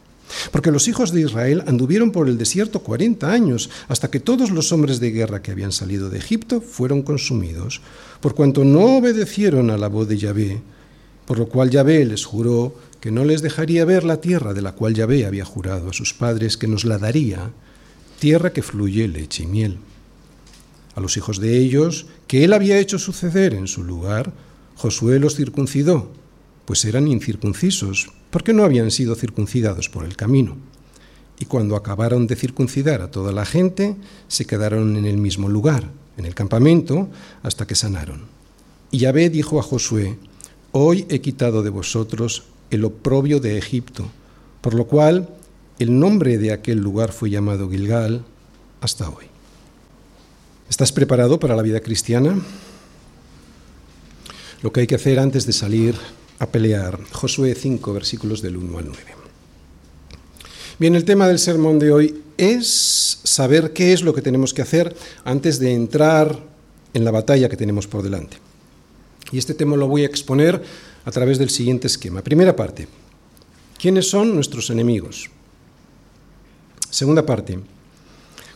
Porque 0.51 0.71
los 0.71 0.87
hijos 0.87 1.11
de 1.11 1.21
Israel 1.21 1.63
anduvieron 1.67 2.11
por 2.11 2.27
el 2.27 2.37
desierto 2.37 2.79
cuarenta 2.79 3.31
años, 3.31 3.69
hasta 3.87 4.09
que 4.09 4.19
todos 4.19 4.51
los 4.51 4.71
hombres 4.71 4.99
de 4.99 5.11
guerra 5.11 5.41
que 5.41 5.51
habían 5.51 5.71
salido 5.71 6.09
de 6.09 6.17
Egipto 6.17 6.61
fueron 6.61 7.01
consumidos, 7.01 7.81
por 8.21 8.35
cuanto 8.35 8.63
no 8.63 8.97
obedecieron 8.97 9.69
a 9.69 9.77
la 9.77 9.87
voz 9.87 10.07
de 10.07 10.17
Yahvé, 10.17 10.61
por 11.25 11.39
lo 11.39 11.47
cual 11.47 11.69
Yahvé 11.69 12.05
les 12.05 12.25
juró 12.25 12.75
que 12.99 13.11
no 13.11 13.23
les 13.23 13.41
dejaría 13.41 13.85
ver 13.85 14.03
la 14.03 14.21
tierra 14.21 14.53
de 14.53 14.61
la 14.61 14.73
cual 14.73 14.95
Yahvé 14.95 15.25
había 15.25 15.45
jurado 15.45 15.89
a 15.89 15.93
sus 15.93 16.13
padres 16.13 16.57
que 16.57 16.67
nos 16.67 16.85
la 16.85 16.97
daría, 16.97 17.51
tierra 18.19 18.51
que 18.51 18.63
fluye 18.63 19.07
leche 19.07 19.43
y 19.43 19.47
miel. 19.47 19.77
A 20.95 21.01
los 21.01 21.17
hijos 21.17 21.39
de 21.39 21.57
ellos, 21.57 22.07
que 22.27 22.43
él 22.43 22.53
había 22.53 22.79
hecho 22.79 22.97
suceder 22.97 23.53
en 23.53 23.67
su 23.67 23.83
lugar, 23.83 24.33
Josué 24.75 25.19
los 25.19 25.35
circuncidó, 25.35 26.11
pues 26.65 26.83
eran 26.85 27.07
incircuncisos, 27.07 28.11
porque 28.31 28.53
no 28.53 28.63
habían 28.63 28.91
sido 28.91 29.15
circuncidados 29.15 29.89
por 29.89 30.03
el 30.03 30.15
camino. 30.15 30.57
Y 31.39 31.45
cuando 31.45 31.75
acabaron 31.75 32.27
de 32.27 32.35
circuncidar 32.35 33.01
a 33.01 33.11
toda 33.11 33.31
la 33.31 33.45
gente, 33.45 33.95
se 34.27 34.45
quedaron 34.45 34.97
en 34.97 35.05
el 35.05 35.17
mismo 35.17 35.49
lugar, 35.49 35.89
en 36.17 36.25
el 36.25 36.33
campamento, 36.33 37.09
hasta 37.43 37.67
que 37.67 37.75
sanaron. 37.75 38.23
Y 38.91 38.99
Yahvé 38.99 39.29
dijo 39.29 39.59
a 39.59 39.63
Josué, 39.63 40.17
Hoy 40.71 41.05
he 41.09 41.21
quitado 41.21 41.63
de 41.63 41.69
vosotros 41.69 42.43
el 42.69 42.83
oprobio 42.83 43.39
de 43.39 43.57
Egipto, 43.57 44.05
por 44.61 44.73
lo 44.73 44.87
cual 44.87 45.29
el 45.79 45.99
nombre 45.99 46.37
de 46.37 46.51
aquel 46.51 46.79
lugar 46.79 47.11
fue 47.11 47.29
llamado 47.29 47.69
Gilgal 47.69 48.23
hasta 48.81 49.09
hoy. 49.09 49.25
¿Estás 50.69 50.91
preparado 50.91 51.39
para 51.39 51.55
la 51.55 51.61
vida 51.61 51.79
cristiana? 51.79 52.37
Lo 54.61 54.71
que 54.71 54.81
hay 54.81 54.87
que 54.87 54.95
hacer 54.95 55.19
antes 55.19 55.45
de 55.45 55.53
salir 55.53 55.95
a 56.39 56.47
pelear. 56.47 56.99
Josué 57.11 57.55
5, 57.55 57.93
versículos 57.93 58.41
del 58.41 58.57
1 58.57 58.77
al 58.77 58.85
9. 58.87 59.03
Bien, 60.77 60.95
el 60.95 61.05
tema 61.05 61.27
del 61.27 61.39
sermón 61.39 61.79
de 61.79 61.91
hoy 61.91 62.23
es 62.37 63.21
saber 63.23 63.71
qué 63.71 63.93
es 63.93 64.01
lo 64.01 64.13
que 64.13 64.21
tenemos 64.21 64.53
que 64.53 64.61
hacer 64.61 64.95
antes 65.23 65.59
de 65.59 65.73
entrar 65.73 66.37
en 66.93 67.05
la 67.05 67.11
batalla 67.11 67.49
que 67.49 67.57
tenemos 67.57 67.87
por 67.87 68.03
delante. 68.03 68.37
Y 69.31 69.37
este 69.37 69.53
tema 69.53 69.77
lo 69.77 69.87
voy 69.87 70.03
a 70.03 70.07
exponer 70.07 70.61
a 71.05 71.11
través 71.11 71.39
del 71.39 71.49
siguiente 71.49 71.87
esquema. 71.87 72.21
Primera 72.21 72.55
parte. 72.55 72.87
¿Quiénes 73.79 74.09
son 74.09 74.35
nuestros 74.35 74.69
enemigos? 74.69 75.29
Segunda 76.89 77.25
parte, 77.25 77.59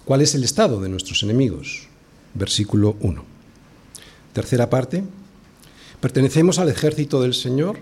¿cuál 0.05 0.21
es 0.21 0.33
el 0.36 0.43
estado 0.43 0.81
de 0.81 0.89
nuestros 0.89 1.24
enemigos? 1.24 1.88
Versículo 2.33 2.95
1. 3.01 3.24
Tercera 4.33 4.69
parte, 4.69 5.03
¿pertenecemos 6.01 6.59
al 6.59 6.69
ejército 6.69 7.21
del 7.21 7.33
Señor? 7.33 7.77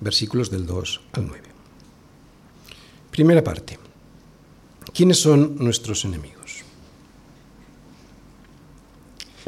Versículos 0.00 0.50
del 0.50 0.66
2 0.66 1.00
al 1.12 1.26
9. 1.26 1.42
Primera 3.10 3.42
parte, 3.42 3.78
¿quiénes 4.92 5.20
son 5.20 5.56
nuestros 5.58 6.04
enemigos? 6.04 6.62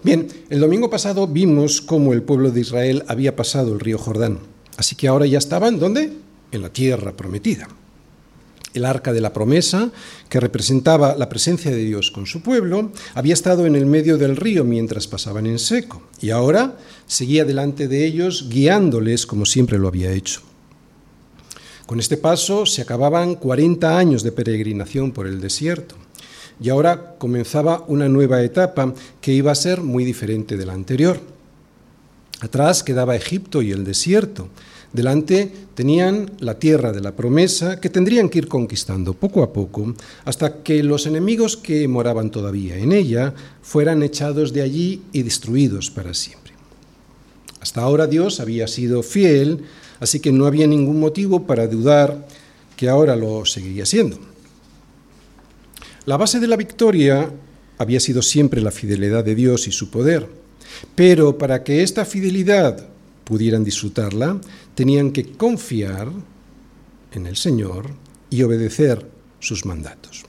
Bien, 0.02 0.28
el 0.48 0.60
domingo 0.60 0.88
pasado 0.90 1.26
vimos 1.26 1.80
cómo 1.80 2.12
el 2.12 2.22
pueblo 2.22 2.50
de 2.50 2.60
Israel 2.60 3.04
había 3.06 3.36
pasado 3.36 3.74
el 3.74 3.80
río 3.80 3.98
Jordán, 3.98 4.40
así 4.76 4.96
que 4.96 5.08
ahora 5.08 5.26
ya 5.26 5.38
estaban, 5.38 5.78
¿dónde? 5.78 6.12
En 6.52 6.62
la 6.62 6.72
tierra 6.72 7.12
prometida 7.12 7.68
el 8.74 8.84
arca 8.84 9.12
de 9.12 9.20
la 9.20 9.32
promesa, 9.32 9.90
que 10.28 10.40
representaba 10.40 11.16
la 11.16 11.28
presencia 11.28 11.70
de 11.70 11.84
Dios 11.84 12.10
con 12.10 12.26
su 12.26 12.42
pueblo, 12.42 12.92
había 13.14 13.34
estado 13.34 13.66
en 13.66 13.76
el 13.76 13.86
medio 13.86 14.18
del 14.18 14.36
río 14.36 14.64
mientras 14.64 15.06
pasaban 15.06 15.46
en 15.46 15.58
seco, 15.58 16.02
y 16.20 16.30
ahora 16.30 16.76
seguía 17.06 17.44
delante 17.44 17.88
de 17.88 18.04
ellos 18.04 18.48
guiándoles 18.48 19.26
como 19.26 19.46
siempre 19.46 19.78
lo 19.78 19.88
había 19.88 20.12
hecho. 20.12 20.42
Con 21.86 21.98
este 21.98 22.16
paso 22.16 22.66
se 22.66 22.82
acababan 22.82 23.34
40 23.34 23.98
años 23.98 24.22
de 24.22 24.30
peregrinación 24.30 25.10
por 25.10 25.26
el 25.26 25.40
desierto, 25.40 25.96
y 26.62 26.68
ahora 26.68 27.16
comenzaba 27.18 27.84
una 27.88 28.08
nueva 28.08 28.42
etapa 28.42 28.94
que 29.20 29.32
iba 29.32 29.50
a 29.50 29.56
ser 29.56 29.80
muy 29.80 30.04
diferente 30.04 30.56
de 30.56 30.66
la 30.66 30.74
anterior. 30.74 31.18
Atrás 32.40 32.82
quedaba 32.82 33.16
Egipto 33.16 33.62
y 33.62 33.72
el 33.72 33.84
desierto, 33.84 34.48
Delante 34.92 35.52
tenían 35.74 36.32
la 36.40 36.58
tierra 36.58 36.90
de 36.90 37.00
la 37.00 37.14
promesa 37.14 37.80
que 37.80 37.90
tendrían 37.90 38.28
que 38.28 38.38
ir 38.38 38.48
conquistando 38.48 39.14
poco 39.14 39.44
a 39.44 39.52
poco 39.52 39.94
hasta 40.24 40.62
que 40.62 40.82
los 40.82 41.06
enemigos 41.06 41.56
que 41.56 41.86
moraban 41.86 42.30
todavía 42.30 42.76
en 42.76 42.90
ella 42.90 43.32
fueran 43.62 44.02
echados 44.02 44.52
de 44.52 44.62
allí 44.62 45.02
y 45.12 45.22
destruidos 45.22 45.90
para 45.90 46.12
siempre. 46.12 46.54
Hasta 47.60 47.82
ahora 47.82 48.08
Dios 48.08 48.40
había 48.40 48.66
sido 48.66 49.04
fiel, 49.04 49.64
así 50.00 50.18
que 50.18 50.32
no 50.32 50.46
había 50.46 50.66
ningún 50.66 50.98
motivo 50.98 51.46
para 51.46 51.68
dudar 51.68 52.26
que 52.76 52.88
ahora 52.88 53.14
lo 53.14 53.44
seguiría 53.44 53.86
siendo. 53.86 54.18
La 56.04 56.16
base 56.16 56.40
de 56.40 56.48
la 56.48 56.56
victoria 56.56 57.30
había 57.78 58.00
sido 58.00 58.22
siempre 58.22 58.60
la 58.60 58.72
fidelidad 58.72 59.22
de 59.22 59.36
Dios 59.36 59.68
y 59.68 59.72
su 59.72 59.90
poder, 59.90 60.26
pero 60.96 61.38
para 61.38 61.62
que 61.62 61.84
esta 61.84 62.04
fidelidad 62.04 62.89
pudieran 63.30 63.62
disfrutarla, 63.62 64.40
tenían 64.74 65.12
que 65.12 65.30
confiar 65.30 66.10
en 67.12 67.26
el 67.28 67.36
Señor 67.36 67.94
y 68.28 68.42
obedecer 68.42 69.08
sus 69.38 69.64
mandatos. 69.64 70.24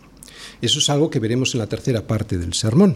Eso 0.62 0.78
es 0.78 0.88
algo 0.88 1.10
que 1.10 1.18
veremos 1.18 1.56
en 1.56 1.62
la 1.62 1.68
tercera 1.68 2.06
parte 2.06 2.38
del 2.38 2.54
sermón. 2.54 2.96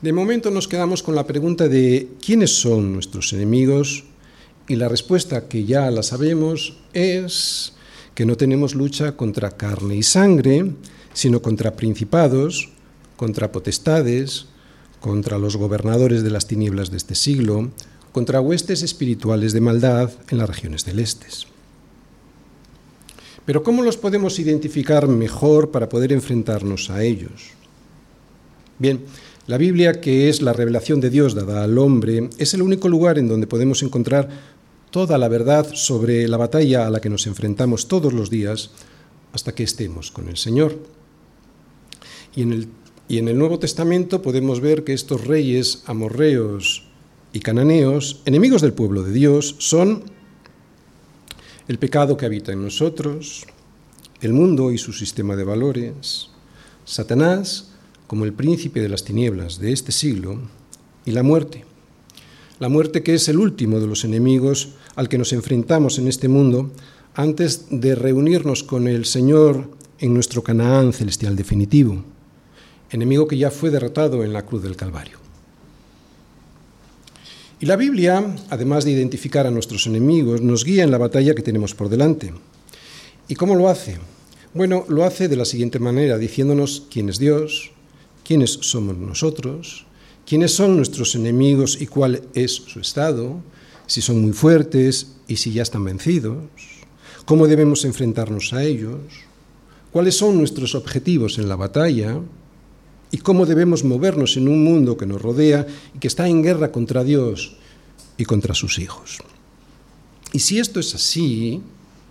De 0.00 0.12
momento 0.12 0.52
nos 0.52 0.68
quedamos 0.68 1.02
con 1.02 1.16
la 1.16 1.26
pregunta 1.26 1.66
de 1.66 2.10
quiénes 2.24 2.60
son 2.60 2.92
nuestros 2.92 3.32
enemigos 3.32 4.04
y 4.68 4.76
la 4.76 4.88
respuesta 4.88 5.48
que 5.48 5.64
ya 5.64 5.90
la 5.90 6.04
sabemos 6.04 6.78
es 6.92 7.72
que 8.14 8.24
no 8.24 8.36
tenemos 8.36 8.76
lucha 8.76 9.16
contra 9.16 9.50
carne 9.50 9.96
y 9.96 10.04
sangre, 10.04 10.74
sino 11.12 11.42
contra 11.42 11.74
principados, 11.74 12.70
contra 13.16 13.50
potestades, 13.50 14.46
contra 15.00 15.38
los 15.38 15.56
gobernadores 15.56 16.22
de 16.22 16.30
las 16.30 16.46
tinieblas 16.46 16.92
de 16.92 16.98
este 16.98 17.16
siglo, 17.16 17.72
contra 18.12 18.40
huestes 18.40 18.82
espirituales 18.82 19.52
de 19.52 19.60
maldad 19.60 20.10
en 20.30 20.38
las 20.38 20.48
regiones 20.48 20.84
celestes. 20.84 21.46
Pero 23.44 23.62
¿cómo 23.62 23.82
los 23.82 23.96
podemos 23.96 24.38
identificar 24.38 25.08
mejor 25.08 25.70
para 25.70 25.88
poder 25.88 26.12
enfrentarnos 26.12 26.90
a 26.90 27.02
ellos? 27.02 27.50
Bien, 28.78 29.00
la 29.46 29.58
Biblia, 29.58 30.00
que 30.00 30.28
es 30.28 30.42
la 30.42 30.52
revelación 30.52 31.00
de 31.00 31.10
Dios 31.10 31.34
dada 31.34 31.64
al 31.64 31.78
hombre, 31.78 32.30
es 32.38 32.54
el 32.54 32.62
único 32.62 32.88
lugar 32.88 33.18
en 33.18 33.28
donde 33.28 33.46
podemos 33.46 33.82
encontrar 33.82 34.28
toda 34.90 35.18
la 35.18 35.28
verdad 35.28 35.68
sobre 35.72 36.28
la 36.28 36.36
batalla 36.36 36.86
a 36.86 36.90
la 36.90 37.00
que 37.00 37.10
nos 37.10 37.26
enfrentamos 37.26 37.88
todos 37.88 38.12
los 38.12 38.30
días 38.30 38.70
hasta 39.32 39.54
que 39.54 39.62
estemos 39.62 40.10
con 40.10 40.28
el 40.28 40.36
Señor. 40.36 40.78
Y 42.36 42.42
en 42.42 42.52
el, 42.52 42.68
y 43.08 43.18
en 43.18 43.28
el 43.28 43.38
Nuevo 43.38 43.58
Testamento 43.58 44.22
podemos 44.22 44.60
ver 44.60 44.84
que 44.84 44.92
estos 44.92 45.26
reyes 45.26 45.82
amorreos 45.86 46.89
y 47.32 47.40
cananeos, 47.40 48.22
enemigos 48.24 48.62
del 48.62 48.72
pueblo 48.72 49.02
de 49.02 49.12
Dios, 49.12 49.56
son 49.58 50.04
el 51.68 51.78
pecado 51.78 52.16
que 52.16 52.26
habita 52.26 52.52
en 52.52 52.62
nosotros, 52.62 53.46
el 54.20 54.32
mundo 54.32 54.72
y 54.72 54.78
su 54.78 54.92
sistema 54.92 55.36
de 55.36 55.44
valores, 55.44 56.30
Satanás 56.84 57.70
como 58.10 58.24
el 58.24 58.32
príncipe 58.32 58.80
de 58.80 58.88
las 58.88 59.04
tinieblas 59.04 59.60
de 59.60 59.70
este 59.70 59.92
siglo 59.92 60.40
y 61.04 61.12
la 61.12 61.22
muerte. 61.22 61.64
La 62.58 62.68
muerte 62.68 63.04
que 63.04 63.14
es 63.14 63.28
el 63.28 63.38
último 63.38 63.78
de 63.78 63.86
los 63.86 64.04
enemigos 64.04 64.70
al 64.96 65.08
que 65.08 65.16
nos 65.16 65.32
enfrentamos 65.32 65.96
en 66.00 66.08
este 66.08 66.26
mundo 66.26 66.72
antes 67.14 67.66
de 67.70 67.94
reunirnos 67.94 68.64
con 68.64 68.88
el 68.88 69.04
Señor 69.04 69.70
en 70.00 70.12
nuestro 70.12 70.42
Canaán 70.42 70.92
celestial 70.92 71.36
definitivo, 71.36 72.02
enemigo 72.90 73.28
que 73.28 73.38
ya 73.38 73.52
fue 73.52 73.70
derrotado 73.70 74.24
en 74.24 74.32
la 74.32 74.44
cruz 74.44 74.64
del 74.64 74.74
Calvario. 74.74 75.19
Y 77.62 77.66
la 77.66 77.76
Biblia, 77.76 78.36
además 78.48 78.86
de 78.86 78.92
identificar 78.92 79.46
a 79.46 79.50
nuestros 79.50 79.86
enemigos, 79.86 80.40
nos 80.40 80.64
guía 80.64 80.82
en 80.82 80.90
la 80.90 80.96
batalla 80.96 81.34
que 81.34 81.42
tenemos 81.42 81.74
por 81.74 81.90
delante. 81.90 82.32
¿Y 83.28 83.34
cómo 83.34 83.54
lo 83.54 83.68
hace? 83.68 83.98
Bueno, 84.54 84.86
lo 84.88 85.04
hace 85.04 85.28
de 85.28 85.36
la 85.36 85.44
siguiente 85.44 85.78
manera, 85.78 86.16
diciéndonos 86.16 86.86
quién 86.90 87.10
es 87.10 87.18
Dios, 87.18 87.70
quiénes 88.24 88.52
somos 88.62 88.96
nosotros, 88.96 89.84
quiénes 90.26 90.54
son 90.54 90.74
nuestros 90.74 91.14
enemigos 91.14 91.78
y 91.78 91.86
cuál 91.86 92.22
es 92.32 92.52
su 92.52 92.80
estado, 92.80 93.42
si 93.86 94.00
son 94.00 94.22
muy 94.22 94.32
fuertes 94.32 95.16
y 95.28 95.36
si 95.36 95.52
ya 95.52 95.62
están 95.62 95.84
vencidos, 95.84 96.38
cómo 97.26 97.46
debemos 97.46 97.84
enfrentarnos 97.84 98.54
a 98.54 98.64
ellos, 98.64 99.00
cuáles 99.92 100.16
son 100.16 100.38
nuestros 100.38 100.74
objetivos 100.74 101.36
en 101.36 101.50
la 101.50 101.56
batalla, 101.56 102.20
y 103.10 103.18
cómo 103.18 103.46
debemos 103.46 103.84
movernos 103.84 104.36
en 104.36 104.48
un 104.48 104.62
mundo 104.64 104.96
que 104.96 105.06
nos 105.06 105.20
rodea 105.20 105.66
y 105.94 105.98
que 105.98 106.08
está 106.08 106.28
en 106.28 106.42
guerra 106.42 106.72
contra 106.72 107.04
Dios 107.04 107.56
y 108.16 108.24
contra 108.24 108.54
sus 108.54 108.78
hijos. 108.78 109.18
Y 110.32 110.38
si 110.38 110.58
esto 110.58 110.78
es 110.78 110.94
así, 110.94 111.60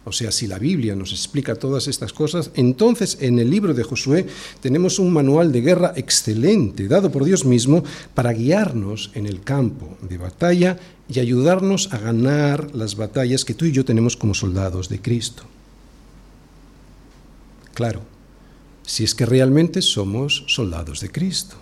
o 0.05 0.11
sea, 0.11 0.31
si 0.31 0.47
la 0.47 0.59
Biblia 0.59 0.95
nos 0.95 1.11
explica 1.11 1.55
todas 1.55 1.87
estas 1.87 2.13
cosas, 2.13 2.51
entonces 2.55 3.17
en 3.21 3.39
el 3.39 3.49
libro 3.49 3.73
de 3.73 3.83
Josué 3.83 4.25
tenemos 4.59 4.99
un 4.99 5.13
manual 5.13 5.51
de 5.51 5.61
guerra 5.61 5.93
excelente, 5.95 6.87
dado 6.87 7.11
por 7.11 7.23
Dios 7.23 7.45
mismo, 7.45 7.83
para 8.13 8.33
guiarnos 8.33 9.11
en 9.13 9.25
el 9.25 9.41
campo 9.41 9.97
de 10.01 10.17
batalla 10.17 10.77
y 11.07 11.19
ayudarnos 11.19 11.93
a 11.93 11.99
ganar 11.99 12.75
las 12.75 12.95
batallas 12.95 13.45
que 13.45 13.53
tú 13.53 13.65
y 13.65 13.71
yo 13.71 13.85
tenemos 13.85 14.17
como 14.17 14.33
soldados 14.33 14.89
de 14.89 14.99
Cristo. 14.99 15.43
Claro, 17.73 18.01
si 18.89 19.03
es 19.03 19.13
que 19.13 19.27
realmente 19.27 19.83
somos 19.83 20.45
soldados 20.47 20.99
de 20.99 21.11
Cristo, 21.11 21.55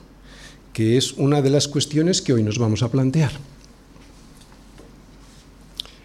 que 0.71 0.95
es 0.95 1.11
una 1.11 1.41
de 1.41 1.49
las 1.49 1.67
cuestiones 1.67 2.21
que 2.21 2.31
hoy 2.31 2.41
nos 2.41 2.57
vamos 2.57 2.83
a 2.83 2.89
plantear. 2.89 3.33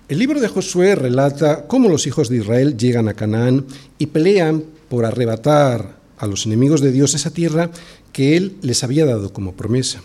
El 0.08 0.18
libro 0.18 0.40
de 0.40 0.48
Josué 0.48 0.96
relata 0.96 1.68
cómo 1.68 1.88
los 1.88 2.08
hijos 2.08 2.28
de 2.28 2.38
Israel 2.38 2.76
llegan 2.76 3.06
a 3.06 3.14
Canaán 3.14 3.66
y 4.00 4.06
pelean 4.06 4.64
por 4.88 5.04
arrebatar 5.04 5.96
a 6.18 6.26
los 6.26 6.44
enemigos 6.44 6.80
de 6.80 6.90
Dios 6.90 7.14
esa 7.14 7.30
tierra 7.30 7.70
que 8.12 8.36
Él 8.36 8.56
les 8.60 8.82
había 8.82 9.06
dado 9.06 9.32
como 9.32 9.52
promesa. 9.52 10.02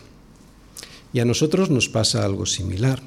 Y 1.14 1.20
a 1.20 1.26
nosotros 1.26 1.72
nos 1.72 1.90
pasa 1.90 2.26
algo 2.26 2.46
similar, 2.46 3.02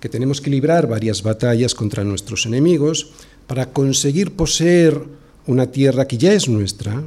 que 0.00 0.10
tenemos 0.10 0.42
que 0.42 0.50
librar 0.50 0.86
varias 0.86 1.22
batallas 1.22 1.74
contra 1.74 2.04
nuestros 2.04 2.44
enemigos 2.44 3.10
para 3.46 3.72
conseguir 3.72 4.32
poseer 4.32 5.02
una 5.46 5.68
tierra 5.68 6.06
que 6.06 6.18
ya 6.18 6.34
es 6.34 6.46
nuestra, 6.46 7.02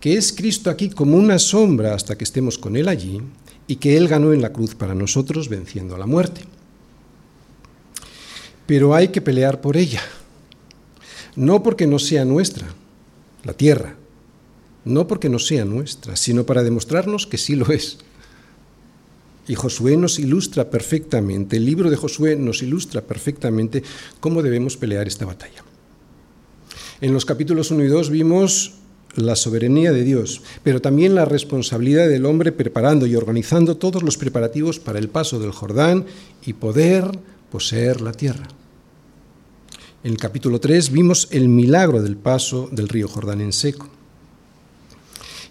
que 0.00 0.14
es 0.14 0.32
Cristo 0.32 0.70
aquí 0.70 0.90
como 0.90 1.16
una 1.16 1.38
sombra 1.38 1.94
hasta 1.94 2.16
que 2.16 2.24
estemos 2.24 2.58
con 2.58 2.74
Él 2.74 2.88
allí 2.88 3.20
y 3.66 3.76
que 3.76 3.96
Él 3.96 4.08
ganó 4.08 4.32
en 4.32 4.42
la 4.42 4.52
cruz 4.52 4.74
para 4.74 4.94
nosotros 4.94 5.48
venciendo 5.48 5.94
a 5.94 5.98
la 5.98 6.06
muerte. 6.06 6.40
Pero 8.66 8.94
hay 8.94 9.08
que 9.08 9.20
pelear 9.20 9.60
por 9.60 9.76
ella, 9.76 10.00
no 11.36 11.62
porque 11.62 11.86
no 11.86 11.98
sea 11.98 12.24
nuestra, 12.24 12.66
la 13.44 13.52
tierra, 13.52 13.96
no 14.84 15.06
porque 15.06 15.28
no 15.28 15.38
sea 15.38 15.64
nuestra, 15.64 16.16
sino 16.16 16.46
para 16.46 16.62
demostrarnos 16.62 17.26
que 17.26 17.38
sí 17.38 17.54
lo 17.54 17.70
es. 17.70 17.98
Y 19.48 19.54
Josué 19.54 19.96
nos 19.96 20.18
ilustra 20.18 20.70
perfectamente, 20.70 21.56
el 21.56 21.66
libro 21.66 21.90
de 21.90 21.96
Josué 21.96 22.36
nos 22.36 22.62
ilustra 22.62 23.02
perfectamente 23.02 23.82
cómo 24.20 24.42
debemos 24.42 24.76
pelear 24.76 25.08
esta 25.08 25.26
batalla. 25.26 25.64
En 27.00 27.12
los 27.12 27.24
capítulos 27.24 27.70
1 27.70 27.84
y 27.84 27.88
2 27.88 28.10
vimos 28.10 28.79
la 29.16 29.36
soberanía 29.36 29.92
de 29.92 30.04
Dios, 30.04 30.42
pero 30.62 30.80
también 30.80 31.14
la 31.14 31.24
responsabilidad 31.24 32.08
del 32.08 32.26
hombre 32.26 32.52
preparando 32.52 33.06
y 33.06 33.16
organizando 33.16 33.76
todos 33.76 34.02
los 34.02 34.16
preparativos 34.16 34.78
para 34.78 34.98
el 34.98 35.08
paso 35.08 35.38
del 35.38 35.52
Jordán 35.52 36.06
y 36.44 36.52
poder 36.52 37.10
poseer 37.50 38.00
la 38.00 38.12
tierra. 38.12 38.48
En 40.02 40.12
el 40.12 40.18
capítulo 40.18 40.60
3 40.60 40.92
vimos 40.92 41.28
el 41.30 41.48
milagro 41.48 42.02
del 42.02 42.16
paso 42.16 42.68
del 42.72 42.88
río 42.88 43.08
Jordán 43.08 43.40
en 43.40 43.52
seco. 43.52 43.88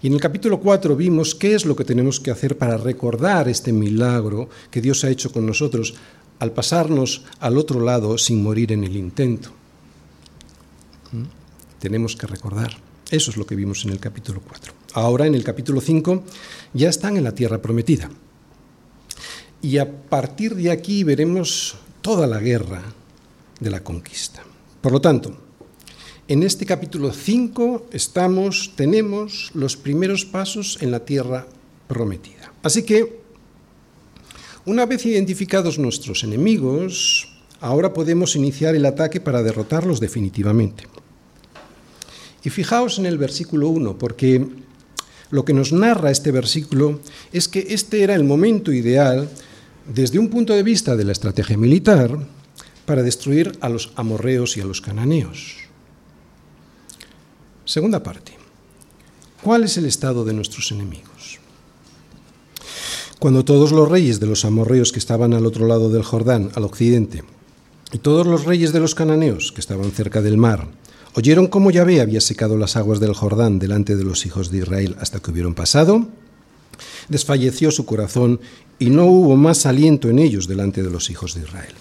Y 0.01 0.07
en 0.07 0.13
el 0.13 0.21
capítulo 0.21 0.59
4 0.59 0.95
vimos 0.95 1.35
qué 1.35 1.53
es 1.53 1.65
lo 1.65 1.75
que 1.75 1.83
tenemos 1.83 2.19
que 2.19 2.31
hacer 2.31 2.57
para 2.57 2.77
recordar 2.77 3.49
este 3.49 3.73
milagro 3.73 4.49
que 4.71 4.81
Dios 4.81 5.03
ha 5.03 5.09
hecho 5.09 5.31
con 5.31 5.45
nosotros 5.45 5.95
al 6.39 6.53
pasarnos 6.53 7.25
al 7.39 7.57
otro 7.57 7.81
lado 7.81 8.17
sin 8.17 8.41
morir 8.41 8.71
en 8.71 8.85
el 8.85 8.95
intento. 8.95 9.49
¿Mm? 11.11 11.23
Tenemos 11.79 12.15
que 12.15 12.27
recordar. 12.27 12.88
Eso 13.09 13.31
es 13.31 13.37
lo 13.37 13.45
que 13.45 13.55
vimos 13.55 13.85
en 13.85 13.91
el 13.91 13.99
capítulo 13.99 14.41
4. 14.45 14.73
Ahora 14.93 15.25
en 15.25 15.33
el 15.33 15.43
capítulo 15.43 15.81
5 15.81 16.23
ya 16.73 16.89
están 16.89 17.17
en 17.17 17.23
la 17.23 17.33
tierra 17.33 17.61
prometida. 17.61 18.09
Y 19.61 19.77
a 19.79 19.91
partir 19.91 20.55
de 20.55 20.69
aquí 20.69 21.03
veremos 21.03 21.75
toda 22.01 22.27
la 22.27 22.39
guerra 22.39 22.83
de 23.59 23.69
la 23.69 23.83
conquista. 23.83 24.43
Por 24.81 24.91
lo 24.91 25.01
tanto, 25.01 25.37
en 26.27 26.43
este 26.43 26.65
capítulo 26.65 27.11
5 27.11 27.87
estamos, 27.91 28.73
tenemos 28.75 29.49
los 29.55 29.75
primeros 29.75 30.25
pasos 30.25 30.77
en 30.79 30.91
la 30.91 31.03
tierra 31.03 31.47
prometida. 31.87 32.53
Así 32.61 32.83
que, 32.83 33.19
una 34.65 34.85
vez 34.85 35.05
identificados 35.07 35.79
nuestros 35.79 36.23
enemigos, 36.23 37.27
ahora 37.59 37.91
podemos 37.91 38.35
iniciar 38.35 38.75
el 38.75 38.85
ataque 38.85 39.19
para 39.19 39.41
derrotarlos 39.41 39.99
definitivamente. 39.99 40.83
Y 42.43 42.50
fijaos 42.50 43.00
en 43.00 43.05
el 43.05 43.17
versículo 43.17 43.69
1, 43.69 43.98
porque 43.98 44.48
lo 45.31 45.46
que 45.46 45.53
nos 45.53 45.72
narra 45.74 46.12
este 46.12 46.31
versículo 46.31 47.01
es 47.31 47.48
que 47.48 47.67
este 47.69 48.03
era 48.03 48.15
el 48.15 48.24
momento 48.24 48.72
ideal, 48.72 49.29
desde 49.88 50.19
un 50.19 50.29
punto 50.29 50.53
de 50.53 50.63
vista 50.63 50.96
de 50.96 51.03
la 51.03 51.12
estrategia 51.12 51.58
militar, 51.58 52.17
para 52.86 53.03
destruir 53.03 53.58
a 53.62 53.69
los 53.69 53.91
amorreos 53.96 54.58
y 54.58 54.62
a 54.62 54.65
los 54.65 54.81
cananeos. 54.81 55.58
Segunda 57.65 58.01
parte. 58.01 58.34
¿Cuál 59.43 59.63
es 59.63 59.77
el 59.77 59.86
estado 59.86 60.25
de 60.25 60.34
nuestros 60.34 60.72
enemigos? 60.72 61.39
Cuando 63.19 63.46
todos 63.46 63.72
los 63.72 63.88
reyes 63.88 64.19
de 64.19 64.25
los 64.25 64.43
amorreos 64.43 64.91
que 64.91 65.00
estaban 65.00 65.34
al 65.34 65.46
otro 65.46 65.67
lado 65.67 65.89
del 65.89 66.03
Jordán, 66.03 66.51
al 66.55 66.63
occidente, 66.63 67.24
y 67.91 68.00
todos 68.00 68.25
los 68.25 68.46
reyes 68.46 68.74
de 68.74 68.79
los 68.79 68.96
cananeos 68.96 69.51
que 69.51 69.62
estaban 69.62 69.91
cerca 69.91 70.22
del 70.22 70.38
mar, 70.38 70.67
oyeron 71.13 71.47
cómo 71.47 71.71
Yahvé 71.71 72.01
había 72.01 72.21
secado 72.21 72.57
las 72.57 72.75
aguas 72.75 72.99
del 72.99 73.13
Jordán 73.13 73.59
delante 73.59 73.95
de 73.95 74.03
los 74.03 74.25
hijos 74.25 74.51
de 74.51 74.59
Israel 74.59 74.95
hasta 74.99 75.19
que 75.19 75.31
hubieron 75.31 75.55
pasado, 75.55 76.07
desfalleció 77.07 77.71
su 77.71 77.85
corazón 77.85 78.39
y 78.77 78.89
no 78.89 79.05
hubo 79.05 79.35
más 79.35 79.65
aliento 79.65 80.09
en 80.09 80.19
ellos 80.19 80.47
delante 80.47 80.83
de 80.83 80.89
los 80.89 81.09
hijos 81.09 81.35
de 81.35 81.41
Israel. 81.41 81.73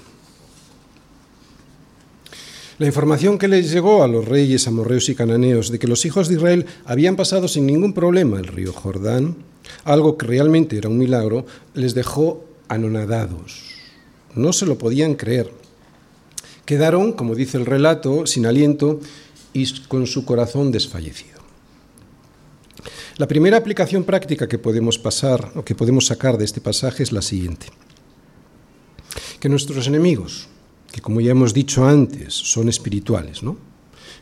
La 2.78 2.86
información 2.86 3.38
que 3.38 3.48
les 3.48 3.72
llegó 3.72 4.04
a 4.04 4.08
los 4.08 4.24
reyes 4.24 4.68
amorreos 4.68 5.08
y 5.08 5.16
cananeos 5.16 5.70
de 5.70 5.80
que 5.80 5.88
los 5.88 6.04
hijos 6.04 6.28
de 6.28 6.36
Israel 6.36 6.66
habían 6.84 7.16
pasado 7.16 7.48
sin 7.48 7.66
ningún 7.66 7.92
problema 7.92 8.38
el 8.38 8.46
río 8.46 8.72
Jordán, 8.72 9.36
algo 9.82 10.16
que 10.16 10.26
realmente 10.26 10.78
era 10.78 10.88
un 10.88 10.96
milagro, 10.96 11.44
les 11.74 11.94
dejó 11.94 12.44
anonadados. 12.68 13.74
No 14.34 14.52
se 14.52 14.64
lo 14.64 14.78
podían 14.78 15.14
creer. 15.14 15.50
Quedaron, 16.68 17.14
como 17.14 17.34
dice 17.34 17.56
el 17.56 17.64
relato, 17.64 18.26
sin 18.26 18.44
aliento 18.44 19.00
y 19.54 19.64
con 19.88 20.06
su 20.06 20.26
corazón 20.26 20.70
desfallecido. 20.70 21.40
La 23.16 23.26
primera 23.26 23.56
aplicación 23.56 24.04
práctica 24.04 24.48
que 24.48 24.58
podemos 24.58 24.98
pasar 24.98 25.50
o 25.56 25.64
que 25.64 25.74
podemos 25.74 26.04
sacar 26.04 26.36
de 26.36 26.44
este 26.44 26.60
pasaje 26.60 27.02
es 27.02 27.10
la 27.10 27.22
siguiente. 27.22 27.68
Que 29.40 29.48
nuestros 29.48 29.86
enemigos, 29.86 30.48
que 30.92 31.00
como 31.00 31.22
ya 31.22 31.30
hemos 31.30 31.54
dicho 31.54 31.88
antes, 31.88 32.34
son 32.34 32.68
espirituales, 32.68 33.42
¿no? 33.42 33.56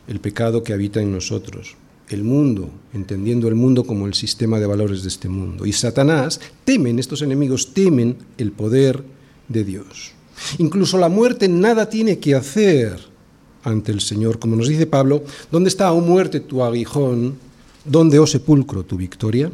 El 0.07 0.21
pecado 0.21 0.63
que 0.63 0.71
habita 0.71 1.01
en 1.01 1.11
nosotros, 1.11 1.75
el 2.07 2.23
mundo, 2.23 2.69
entendiendo 2.93 3.49
el 3.49 3.55
mundo 3.55 3.83
como 3.83 4.07
el 4.07 4.13
sistema 4.13 4.57
de 4.57 4.67
valores 4.67 5.01
de 5.01 5.09
este 5.09 5.27
mundo. 5.27 5.65
Y 5.65 5.73
Satanás 5.73 6.39
temen, 6.63 6.97
estos 6.97 7.21
enemigos 7.21 7.73
temen 7.73 8.19
el 8.37 8.53
poder 8.53 9.03
de 9.49 9.65
Dios. 9.65 10.13
Incluso 10.57 10.97
la 10.97 11.09
muerte 11.09 11.47
nada 11.47 11.89
tiene 11.89 12.19
que 12.19 12.35
hacer 12.35 12.99
ante 13.63 13.91
el 13.91 14.01
Señor. 14.01 14.39
Como 14.39 14.55
nos 14.55 14.67
dice 14.67 14.87
Pablo, 14.87 15.23
¿dónde 15.51 15.69
está, 15.69 15.91
oh 15.91 16.01
muerte, 16.01 16.39
tu 16.39 16.63
aguijón? 16.63 17.37
¿Dónde, 17.83 18.19
oh 18.19 18.27
sepulcro, 18.27 18.83
tu 18.83 18.97
victoria? 18.97 19.51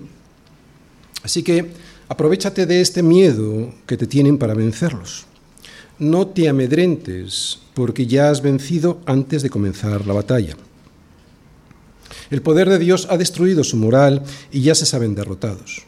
Así 1.24 1.44
que 1.44 1.72
aprovechate 2.08 2.66
de 2.66 2.82
este 2.82 3.04
miedo 3.04 3.74
que 3.86 3.98
te 3.98 4.08
tienen 4.08 4.38
para 4.38 4.54
vencerlos. 4.54 5.26
No 6.00 6.28
te 6.28 6.50
amedrentes, 6.50 7.60
porque 7.74 8.08
ya 8.08 8.30
has 8.30 8.42
vencido 8.42 9.00
antes 9.06 9.42
de 9.44 9.50
comenzar 9.50 10.06
la 10.06 10.14
batalla. 10.14 10.56
El 12.30 12.42
poder 12.42 12.70
de 12.70 12.80
Dios 12.80 13.08
ha 13.10 13.18
destruido 13.18 13.64
su 13.64 13.78
moral 13.78 14.24
y 14.52 14.62
ya 14.62 14.76
se 14.76 14.86
saben 14.86 15.16
derrotados. 15.16 15.86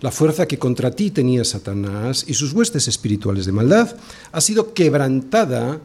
La 0.00 0.12
fuerza 0.12 0.46
que 0.46 0.58
contra 0.58 0.92
ti 0.92 1.10
tenía 1.10 1.44
Satanás 1.44 2.24
y 2.28 2.34
sus 2.34 2.52
huestes 2.52 2.86
espirituales 2.86 3.46
de 3.46 3.52
maldad 3.52 3.96
ha 4.30 4.40
sido 4.40 4.72
quebrantada 4.72 5.80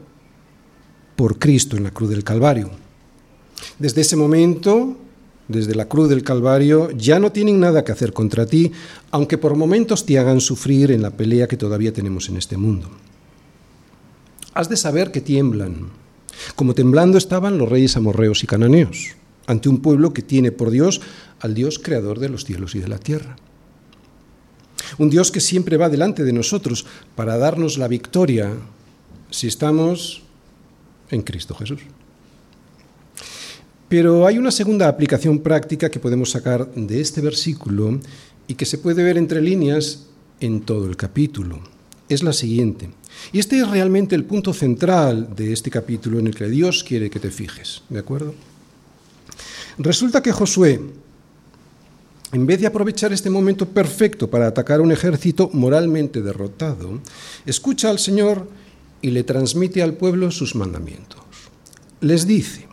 por 1.16 1.40
Cristo 1.40 1.78
en 1.78 1.84
la 1.84 1.92
cruz 1.92 2.10
del 2.10 2.24
Calvario. 2.24 2.70
Desde 3.80 4.02
ese 4.02 4.16
momento, 4.16 4.98
desde 5.48 5.74
la 5.74 5.88
cruz 5.88 6.10
del 6.10 6.24
Calvario, 6.24 6.92
ya 6.92 7.20
no 7.20 7.32
tienen 7.32 7.60
nada 7.60 7.84
que 7.84 7.92
hacer 7.92 8.14
contra 8.14 8.46
ti, 8.46 8.72
aunque 9.10 9.40
por 9.40 9.56
momentos 9.56 10.06
te 10.06 10.20
hagan 10.20 10.42
sufrir 10.42 10.92
en 10.92 11.02
la 11.02 11.12
pelea 11.12 11.48
que 11.48 11.58
todavía 11.58 11.92
tenemos 11.92 12.30
en 12.30 12.38
este 12.38 12.56
mundo. 12.56 12.90
Has 14.54 14.70
de 14.70 14.78
saber 14.78 15.12
que 15.12 15.22
tiemblan, 15.22 15.90
como 16.56 16.76
temblando 16.76 17.18
estaban 17.18 17.58
los 17.58 17.70
reyes 17.70 17.98
amorreos 17.98 18.44
y 18.44 18.48
cananeos, 18.48 19.16
ante 19.48 19.70
un 19.70 19.80
pueblo 19.80 20.14
que 20.14 20.22
tiene 20.22 20.52
por 20.52 20.70
Dios 20.70 21.02
al 21.40 21.56
Dios 21.56 21.80
creador 21.80 22.20
de 22.20 22.30
los 22.30 22.46
cielos 22.46 22.76
y 22.76 22.80
de 22.80 22.88
la 22.88 23.00
tierra. 23.00 23.36
Un 24.98 25.10
Dios 25.10 25.32
que 25.32 25.40
siempre 25.40 25.78
va 25.78 25.90
delante 25.90 26.24
de 26.24 26.34
nosotros 26.34 26.86
para 27.16 27.38
darnos 27.38 27.78
la 27.78 27.88
victoria 27.88 28.52
si 29.30 29.48
estamos 29.48 30.22
en 31.10 31.22
Cristo 31.22 31.56
Jesús. 31.56 31.82
Pero 33.90 34.26
hay 34.26 34.38
una 34.38 34.52
segunda 34.52 34.88
aplicación 34.88 35.40
práctica 35.40 35.92
que 35.92 36.00
podemos 36.00 36.32
sacar 36.32 36.68
de 36.74 37.00
este 37.00 37.22
versículo 37.22 38.00
y 38.48 38.56
que 38.56 38.66
se 38.66 38.80
puede 38.80 39.04
ver 39.04 39.18
entre 39.18 39.42
líneas 39.42 40.08
en 40.40 40.62
todo 40.62 40.88
el 40.88 40.98
capítulo. 40.98 41.62
Es 42.10 42.24
la 42.24 42.34
siguiente. 42.34 42.90
Y 43.32 43.40
este 43.40 43.60
es 43.60 43.70
realmente 43.70 44.16
el 44.16 44.26
punto 44.26 44.54
central 44.54 45.36
de 45.36 45.54
este 45.54 45.70
capítulo 45.70 46.20
en 46.20 46.28
el 46.28 46.36
que 46.36 46.48
Dios 46.48 46.84
quiere 46.84 47.10
que 47.10 47.20
te 47.20 47.32
fijes. 47.32 47.84
¿De 47.90 48.00
acuerdo? 48.00 48.34
Resulta 49.78 50.22
que 50.22 50.32
Josué, 50.32 50.82
en 52.34 52.48
vez 52.48 52.60
de 52.60 52.68
aprovechar 52.68 53.14
este 53.14 53.30
momento 53.30 53.70
perfecto 53.70 54.30
para 54.30 54.48
atacar 54.48 54.82
un 54.82 54.92
ejército 54.92 55.52
moralmente 55.54 56.22
derrotado, 56.22 57.00
escucha 57.46 57.92
al 57.92 58.00
Señor 58.00 58.50
y 59.02 59.12
le 59.12 59.24
transmite 59.24 59.84
al 59.84 59.94
pueblo 59.94 60.32
sus 60.32 60.56
mandamientos. 60.56 61.22
Les 62.02 62.26
dice 62.26 62.68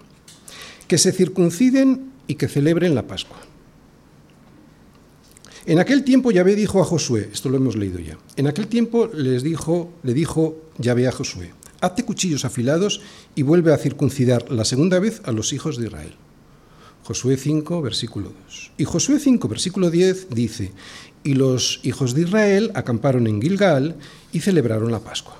que 0.88 0.96
se 0.96 1.12
circunciden 1.12 2.10
y 2.26 2.36
que 2.36 2.48
celebren 2.48 2.94
la 2.94 3.06
Pascua. 3.06 3.36
En 5.66 5.78
aquel 5.78 6.04
tiempo 6.04 6.30
Yahvé 6.30 6.56
dijo 6.56 6.80
a 6.80 6.84
Josué, 6.84 7.28
esto 7.30 7.50
lo 7.50 7.58
hemos 7.58 7.76
leído 7.76 7.98
ya, 7.98 8.18
en 8.36 8.46
aquel 8.46 8.66
tiempo 8.66 9.10
les 9.12 9.42
dijo, 9.42 9.92
le 10.02 10.14
dijo 10.14 10.56
Yahvé 10.78 11.06
a 11.06 11.12
Josué, 11.12 11.52
hazte 11.82 12.02
cuchillos 12.04 12.46
afilados 12.46 13.02
y 13.34 13.42
vuelve 13.42 13.74
a 13.74 13.78
circuncidar 13.78 14.50
la 14.50 14.64
segunda 14.64 14.98
vez 14.98 15.20
a 15.24 15.32
los 15.32 15.52
hijos 15.52 15.76
de 15.76 15.86
Israel. 15.86 16.14
Josué 17.10 17.36
5, 17.36 17.82
versículo 17.82 18.32
2. 18.46 18.70
Y 18.78 18.84
Josué 18.84 19.18
5, 19.18 19.48
versículo 19.48 19.90
10 19.90 20.28
dice, 20.30 20.70
y 21.24 21.34
los 21.34 21.80
hijos 21.82 22.14
de 22.14 22.22
Israel 22.22 22.70
acamparon 22.76 23.26
en 23.26 23.42
Gilgal 23.42 23.96
y 24.30 24.38
celebraron 24.38 24.92
la 24.92 25.00
Pascua 25.00 25.36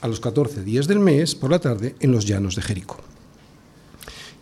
a 0.00 0.08
los 0.08 0.18
14 0.18 0.64
días 0.64 0.88
del 0.88 0.98
mes 0.98 1.34
por 1.34 1.50
la 1.50 1.58
tarde 1.58 1.94
en 2.00 2.10
los 2.10 2.24
llanos 2.24 2.56
de 2.56 2.62
Jericó. 2.62 2.96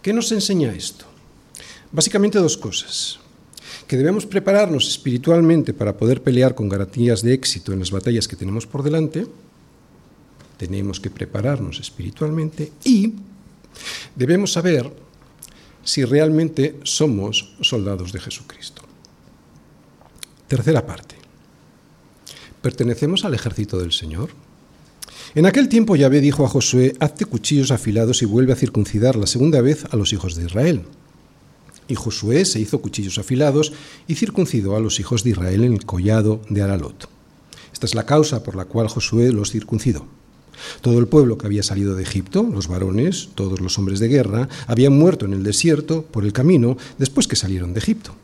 ¿Qué 0.03 0.13
nos 0.13 0.31
enseña 0.31 0.73
esto? 0.73 1.05
Básicamente 1.91 2.39
dos 2.39 2.57
cosas. 2.57 3.19
Que 3.89 3.97
debemos 3.97 4.25
prepararnos 4.25 4.87
espiritualmente 4.87 5.75
para 5.75 5.97
poder 5.97 6.23
pelear 6.23 6.55
con 6.55 6.69
garantías 6.69 7.23
de 7.23 7.35
éxito 7.35 7.73
en 7.73 7.81
las 7.81 7.91
batallas 7.91 8.29
que 8.29 8.37
tenemos 8.37 8.69
por 8.69 8.85
delante. 8.85 9.27
Tenemos 10.57 11.01
que 11.01 11.11
prepararnos 11.11 11.81
espiritualmente 11.81 12.71
y 12.85 13.15
debemos 14.15 14.53
saber 14.53 15.08
si 15.85 16.05
realmente 16.05 16.79
somos 16.83 17.55
soldados 17.61 18.13
de 18.13 18.21
Jesucristo. 18.21 18.83
Tercera 20.47 20.87
parte. 20.87 21.17
¿Pertenecemos 22.63 23.25
al 23.25 23.35
ejército 23.35 23.79
del 23.79 23.93
Señor? 23.93 24.31
En 25.35 25.47
aquel 25.47 25.69
tiempo 25.69 25.95
Yahvé 25.95 26.21
dijo 26.21 26.45
a 26.45 26.49
Josué, 26.49 26.95
hazte 27.01 27.25
cuchillos 27.25 27.71
afilados 27.71 28.23
y 28.23 28.27
vuelve 28.27 28.53
a 28.53 28.57
circuncidar 28.57 29.17
la 29.17 29.27
segunda 29.27 29.61
vez 29.61 29.85
a 29.91 29.97
los 29.97 30.13
hijos 30.13 30.35
de 30.35 30.45
Israel. 30.47 30.83
Y 31.87 31.95
Josué 31.95 32.45
se 32.45 32.61
hizo 32.61 32.81
cuchillos 32.81 33.19
afilados 33.19 33.73
y 34.07 34.15
circuncidó 34.15 34.77
a 34.77 34.81
los 34.81 35.01
hijos 35.01 35.25
de 35.25 35.31
Israel 35.31 35.65
en 35.65 35.75
el 35.75 35.85
collado 35.85 36.41
de 36.49 36.63
Aralot. 36.63 37.09
Esta 37.73 37.87
es 37.87 37.95
la 37.95 38.07
causa 38.07 38.43
por 38.43 38.57
la 38.57 38.65
cual 38.65 38.89
Josué 38.89 39.33
los 39.33 39.53
circuncidó. 39.53 40.07
Todo 40.81 40.99
el 40.99 41.07
pueblo 41.07 41.39
que 41.39 41.47
había 41.47 41.63
salido 41.63 41.95
de 41.95 42.03
Egipto, 42.03 42.43
los 42.43 42.69
varones, 42.69 43.31
todos 43.35 43.61
los 43.61 43.79
hombres 43.79 44.01
de 44.01 44.09
guerra, 44.09 44.49
habían 44.67 44.97
muerto 44.97 45.25
en 45.25 45.33
el 45.33 45.43
desierto 45.43 46.03
por 46.03 46.25
el 46.25 46.33
camino 46.33 46.77
después 46.99 47.29
que 47.29 47.37
salieron 47.37 47.75
de 47.75 47.81
Egipto. 47.81 48.15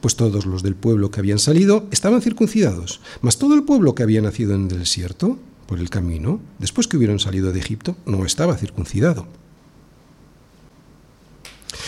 Pues 0.00 0.16
todos 0.16 0.46
los 0.46 0.62
del 0.62 0.74
pueblo 0.74 1.10
que 1.10 1.20
habían 1.20 1.38
salido 1.38 1.86
estaban 1.90 2.22
circuncidados, 2.22 3.00
mas 3.20 3.38
todo 3.38 3.54
el 3.54 3.64
pueblo 3.64 3.94
que 3.94 4.02
había 4.02 4.22
nacido 4.22 4.54
en 4.54 4.70
el 4.70 4.78
desierto 4.78 5.38
por 5.66 5.78
el 5.78 5.90
camino, 5.90 6.40
después 6.58 6.88
que 6.88 6.96
hubieron 6.96 7.18
salido 7.18 7.52
de 7.52 7.60
Egipto, 7.60 7.96
no 8.06 8.24
estaba 8.24 8.56
circuncidado. 8.56 9.26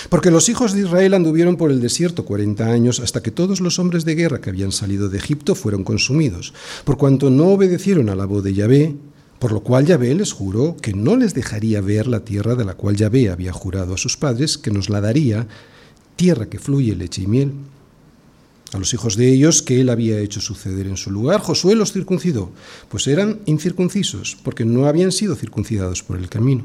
Porque 0.09 0.31
los 0.31 0.49
hijos 0.49 0.73
de 0.73 0.83
Israel 0.83 1.15
anduvieron 1.15 1.57
por 1.57 1.71
el 1.71 1.81
desierto 1.81 2.25
cuarenta 2.25 2.71
años 2.71 3.01
hasta 3.01 3.23
que 3.23 3.31
todos 3.31 3.61
los 3.61 3.79
hombres 3.79 4.05
de 4.05 4.15
guerra 4.15 4.41
que 4.41 4.51
habían 4.51 4.73
salido 4.73 5.09
de 5.09 5.19
Egipto 5.19 5.55
fueron 5.55 5.85
consumidos, 5.85 6.53
por 6.85 6.97
cuanto 6.97 7.31
no 7.31 7.47
obedecieron 7.49 8.09
a 8.09 8.15
la 8.15 8.27
voz 8.27 8.45
de 8.45 8.55
Yahvé, 8.55 8.97
por 9.39 9.53
lo 9.53 9.61
cual 9.61 9.87
Yahvé 9.87 10.15
les 10.15 10.33
juró 10.33 10.77
que 10.77 10.93
no 10.93 11.17
les 11.17 11.35
dejaría 11.35 11.81
ver 11.81 12.07
la 12.07 12.21
tierra 12.21 12.55
de 12.55 12.65
la 12.65 12.75
cual 12.75 12.97
Yahvé 12.97 13.31
había 13.31 13.53
jurado 13.53 13.95
a 13.95 13.99
sus 13.99 14.17
padres 14.17 14.57
que 14.59 14.71
nos 14.71 14.89
la 14.89 15.01
daría, 15.01 15.47
tierra 16.17 16.47
que 16.47 16.59
fluye 16.59 16.95
leche 16.97 17.23
y 17.23 17.27
miel. 17.27 17.53
A 18.73 18.79
los 18.79 18.93
hijos 18.95 19.17
de 19.17 19.29
ellos 19.29 19.63
que 19.63 19.81
él 19.81 19.91
había 19.91 20.19
hecho 20.19 20.41
suceder 20.41 20.87
en 20.87 20.97
su 20.97 21.11
lugar, 21.11 21.41
Josué 21.41 21.77
los 21.77 21.93
circuncidó, 21.93 22.51
pues 22.89 23.07
eran 23.07 23.41
incircuncisos, 23.47 24.37
porque 24.43 24.65
no 24.65 24.87
habían 24.87 25.13
sido 25.13 25.37
circuncidados 25.37 26.03
por 26.03 26.17
el 26.17 26.29
camino. 26.29 26.65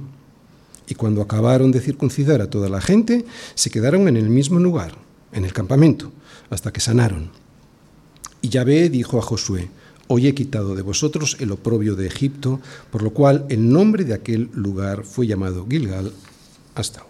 Y 0.87 0.95
cuando 0.95 1.21
acabaron 1.21 1.71
de 1.71 1.79
circuncidar 1.79 2.41
a 2.41 2.49
toda 2.49 2.69
la 2.69 2.81
gente, 2.81 3.25
se 3.53 3.69
quedaron 3.69 4.07
en 4.07 4.17
el 4.17 4.29
mismo 4.29 4.59
lugar, 4.59 4.95
en 5.31 5.45
el 5.45 5.53
campamento, 5.53 6.11
hasta 6.49 6.73
que 6.73 6.81
sanaron. 6.81 7.29
Y 8.41 8.49
Yahvé 8.49 8.89
dijo 8.89 9.19
a 9.19 9.21
Josué, 9.21 9.69
Hoy 10.13 10.27
he 10.27 10.35
quitado 10.35 10.75
de 10.75 10.81
vosotros 10.81 11.37
el 11.39 11.53
oprobio 11.53 11.95
de 11.95 12.05
Egipto, 12.05 12.59
por 12.91 13.01
lo 13.01 13.13
cual 13.13 13.45
el 13.47 13.69
nombre 13.69 14.03
de 14.03 14.13
aquel 14.13 14.49
lugar 14.53 15.05
fue 15.05 15.25
llamado 15.25 15.65
Gilgal 15.69 16.11
hasta 16.75 17.01
hoy. 17.01 17.07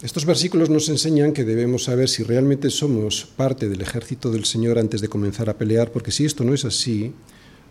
Estos 0.00 0.24
versículos 0.24 0.70
nos 0.70 0.88
enseñan 0.88 1.34
que 1.34 1.44
debemos 1.44 1.84
saber 1.84 2.08
si 2.08 2.22
realmente 2.22 2.70
somos 2.70 3.26
parte 3.36 3.68
del 3.68 3.82
ejército 3.82 4.30
del 4.30 4.46
Señor 4.46 4.78
antes 4.78 5.02
de 5.02 5.08
comenzar 5.08 5.50
a 5.50 5.58
pelear, 5.58 5.92
porque 5.92 6.10
si 6.10 6.24
esto 6.24 6.42
no 6.42 6.54
es 6.54 6.64
así, 6.64 7.12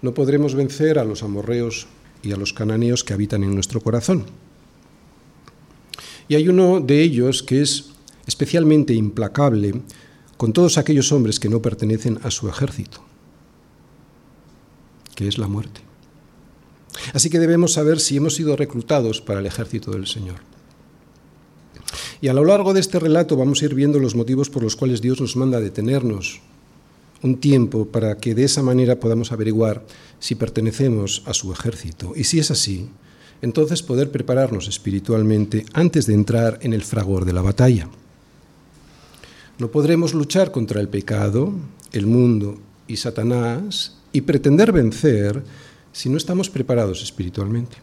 no 0.04 0.14
podremos 0.14 0.54
vencer 0.54 1.00
a 1.00 1.06
los 1.06 1.24
amorreos 1.24 1.88
y 2.22 2.34
a 2.34 2.38
los 2.38 2.54
cananeos 2.54 3.04
que 3.04 3.14
habitan 3.14 3.44
en 3.44 3.56
nuestro 3.56 3.82
corazón. 3.82 4.26
Y 6.28 6.36
hay 6.36 6.48
uno 6.48 6.82
de 6.82 7.02
ellos 7.02 7.42
que 7.42 7.64
es 7.64 7.86
especialmente 8.28 8.94
implacable 8.94 9.82
con 10.40 10.54
todos 10.54 10.78
aquellos 10.78 11.12
hombres 11.12 11.38
que 11.38 11.50
no 11.50 11.62
pertenecen 11.62 12.18
a 12.24 12.32
su 12.32 12.48
ejército, 12.48 13.02
que 15.14 15.28
es 15.28 15.38
la 15.38 15.50
muerte. 15.50 15.82
Así 17.12 17.30
que 17.30 17.40
debemos 17.40 17.74
saber 17.74 18.00
si 18.00 18.16
hemos 18.16 18.36
sido 18.36 18.56
reclutados 18.56 19.20
para 19.20 19.42
el 19.42 19.48
ejército 19.48 19.92
del 19.92 20.08
Señor. 20.08 20.38
Y 22.22 22.30
a 22.30 22.34
lo 22.34 22.46
largo 22.46 22.74
de 22.74 22.80
este 22.80 23.00
relato 23.00 23.36
vamos 23.36 23.62
a 23.62 23.66
ir 23.66 23.76
viendo 23.76 24.00
los 24.00 24.16
motivos 24.16 24.50
por 24.50 24.64
los 24.64 24.78
cuales 24.78 25.02
Dios 25.02 25.20
nos 25.20 25.36
manda 25.36 25.60
detenernos 25.60 26.40
un 27.22 27.42
tiempo 27.42 27.90
para 27.90 28.16
que 28.16 28.34
de 28.34 28.46
esa 28.46 28.64
manera 28.64 28.98
podamos 28.98 29.34
averiguar 29.34 29.86
si 30.20 30.36
pertenecemos 30.36 31.22
a 31.26 31.34
su 31.34 31.52
ejército. 31.52 32.14
Y 32.16 32.24
si 32.24 32.40
es 32.40 32.50
así, 32.50 32.88
entonces 33.42 33.84
poder 33.84 34.10
prepararnos 34.10 34.70
espiritualmente 34.70 35.66
antes 35.74 36.06
de 36.06 36.14
entrar 36.14 36.60
en 36.62 36.72
el 36.72 36.84
fragor 36.86 37.26
de 37.26 37.34
la 37.34 37.42
batalla. 37.42 37.90
No 39.60 39.70
podremos 39.70 40.14
luchar 40.14 40.52
contra 40.52 40.80
el 40.80 40.88
pecado, 40.88 41.54
el 41.92 42.08
mundo 42.08 42.58
y 42.88 42.96
Satanás 42.96 43.98
y 44.14 44.22
pretender 44.22 44.72
vencer 44.72 45.44
si 45.92 46.08
no 46.08 46.18
estamos 46.18 46.50
preparados 46.50 47.04
espiritualmente. 47.04 47.76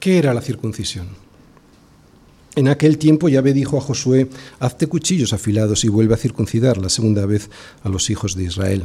¿Qué 0.00 0.18
era 0.18 0.34
la 0.34 0.42
circuncisión? 0.42 1.06
En 2.56 2.68
aquel 2.68 2.98
tiempo 2.98 3.28
Yahvé 3.28 3.52
dijo 3.52 3.78
a 3.78 3.80
Josué, 3.80 4.28
hazte 4.58 4.88
cuchillos 4.88 5.32
afilados 5.32 5.84
y 5.84 5.88
vuelve 5.88 6.14
a 6.14 6.18
circuncidar 6.18 6.78
la 6.78 6.88
segunda 6.88 7.24
vez 7.24 7.48
a 7.84 7.88
los 7.88 8.10
hijos 8.10 8.34
de 8.34 8.44
Israel. 8.44 8.84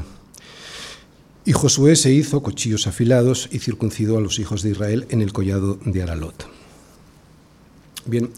Y 1.45 1.51
Josué 1.51 1.95
se 1.95 2.13
hizo 2.13 2.43
cuchillos 2.43 2.85
afilados 2.85 3.49
y 3.51 3.57
circuncidó 3.57 4.19
a 4.19 4.21
los 4.21 4.37
hijos 4.37 4.61
de 4.61 4.69
Israel 4.69 5.07
en 5.09 5.21
el 5.21 5.33
collado 5.33 5.79
de 5.83 6.03
Aralot. 6.03 6.47
Bien, 8.05 8.29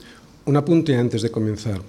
un 0.46 0.56
apunte 0.56 0.96
antes 0.96 1.22
de 1.22 1.30
comenzar. 1.32 1.82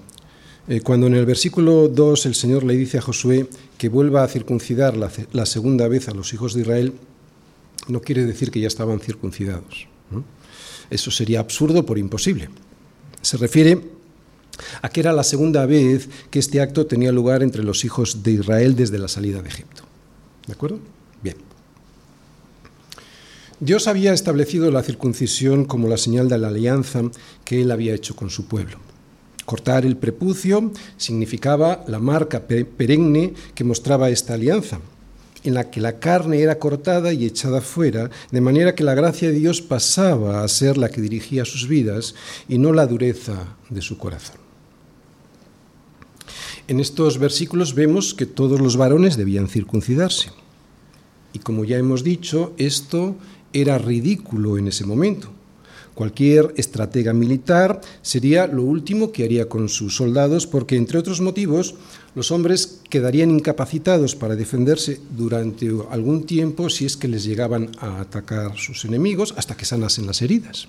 Eh, 0.69 0.81
cuando 0.81 1.09
en 1.09 1.15
el 1.15 1.27
versículo 1.27 1.89
2 1.89 2.27
el 2.27 2.35
Señor 2.35 2.63
le 2.63 2.77
dice 2.77 2.99
a 2.99 3.03
Josué 3.03 3.49
que 3.79 3.89
vuelva 3.89 4.23
a 4.23 4.29
circuncidar 4.29 4.97
la, 4.97 5.47
segunda 5.47 5.89
vez 5.89 6.09
a 6.09 6.15
los 6.15 6.33
hijos 6.33 6.55
de 6.55 6.61
Israel, 6.61 6.93
no 7.89 8.01
quiere 8.01 8.25
decir 8.25 8.51
que 8.51 8.61
ya 8.61 8.69
estaban 8.69 9.01
circuncidados. 9.01 9.89
Eso 10.89 11.11
sería 11.11 11.41
absurdo 11.41 11.85
por 11.85 11.99
imposible. 11.99 12.49
Se 13.23 13.37
refiere 13.39 13.81
a 14.83 14.89
que 14.89 15.01
era 15.01 15.13
la 15.13 15.25
segunda 15.25 15.67
vez 15.67 16.09
que 16.31 16.39
este 16.39 16.61
acto 16.61 16.87
tenía 16.87 17.11
lugar 17.11 17.43
entre 17.43 17.65
los 17.65 17.85
hijos 17.85 18.23
de 18.23 18.33
Israel 18.33 18.77
desde 18.77 18.99
la 18.99 19.09
salida 19.09 19.43
de 19.43 19.49
Egipto. 19.49 19.83
¿De 20.47 20.53
acuerdo? 20.53 20.79
Bien. 21.23 21.37
Dios 23.59 23.89
había 23.89 24.13
establecido 24.13 24.71
la 24.71 24.83
circuncisión 24.83 25.65
como 25.65 25.89
la 25.89 25.97
señal 25.97 26.29
de 26.29 26.39
la 26.39 26.49
alianza 26.49 27.03
que 27.45 27.63
él 27.63 27.71
había 27.71 27.95
hecho 27.95 28.15
con 28.15 28.31
su 28.31 28.47
pueblo. 28.47 28.79
Cortar 29.53 29.85
el 29.85 29.99
prepucio 29.99 30.73
significaba 30.97 31.85
la 31.87 31.99
marca 31.99 32.41
perenne 32.41 33.35
que 33.55 33.65
mostraba 33.65 34.09
esta 34.09 34.33
alianza 34.33 34.81
en 35.45 35.53
la 35.53 35.69
que 35.69 35.79
la 35.79 35.99
carne 35.99 36.41
era 36.41 36.59
cortada 36.59 37.13
y 37.13 37.27
echada 37.27 37.61
fuera, 37.61 38.09
de 38.31 38.41
manera 38.41 38.75
que 38.75 38.83
la 38.83 38.95
gracia 38.95 39.29
de 39.29 39.35
Dios 39.35 39.61
pasaba 39.61 40.43
a 40.43 40.49
ser 40.49 40.79
la 40.79 40.89
que 40.89 41.03
dirigía 41.03 41.45
sus 41.45 41.69
vidas 41.69 42.15
y 42.49 42.57
no 42.57 42.73
la 42.73 42.87
dureza 42.87 43.59
de 43.69 43.83
su 43.83 43.99
corazón. 43.99 44.41
En 46.67 46.81
estos 46.81 47.19
versículos 47.19 47.75
vemos 47.75 48.15
que 48.15 48.25
todos 48.25 48.59
los 48.59 48.79
varones 48.79 49.19
debían 49.19 49.49
circuncidarse. 49.49 50.31
Y 51.35 51.41
como 51.41 51.67
ya 51.67 51.77
hemos 51.77 52.03
dicho, 52.03 52.55
esto 52.57 53.17
era 53.53 53.77
ridículo 53.77 54.57
en 54.57 54.69
ese 54.69 54.87
momento. 54.87 55.42
Cualquier 55.95 56.55
estratega 56.57 57.13
militar 57.13 57.83
sería 58.01 58.47
lo 58.47 58.63
último 58.63 59.13
que 59.13 59.25
haría 59.25 59.49
con 59.49 59.69
sus 59.69 59.97
soldados 59.97 60.47
porque, 60.47 60.77
entre 60.77 60.99
otros 60.99 61.21
motivos, 61.21 61.75
los 62.15 62.31
hombres 62.31 62.81
quedarían 62.89 63.31
incapacitados 63.31 64.17
para 64.17 64.35
defenderse 64.35 65.01
durante 65.17 65.71
algún 65.91 66.25
tiempo 66.25 66.71
si 66.71 66.87
es 66.87 66.97
que 66.97 67.09
les 67.09 67.25
llegaban 67.25 67.71
a 67.79 68.01
atacar 68.01 68.57
sus 68.57 68.87
enemigos 68.87 69.35
hasta 69.37 69.55
que 69.55 69.67
sanasen 69.67 70.07
las 70.07 70.23
heridas. 70.23 70.69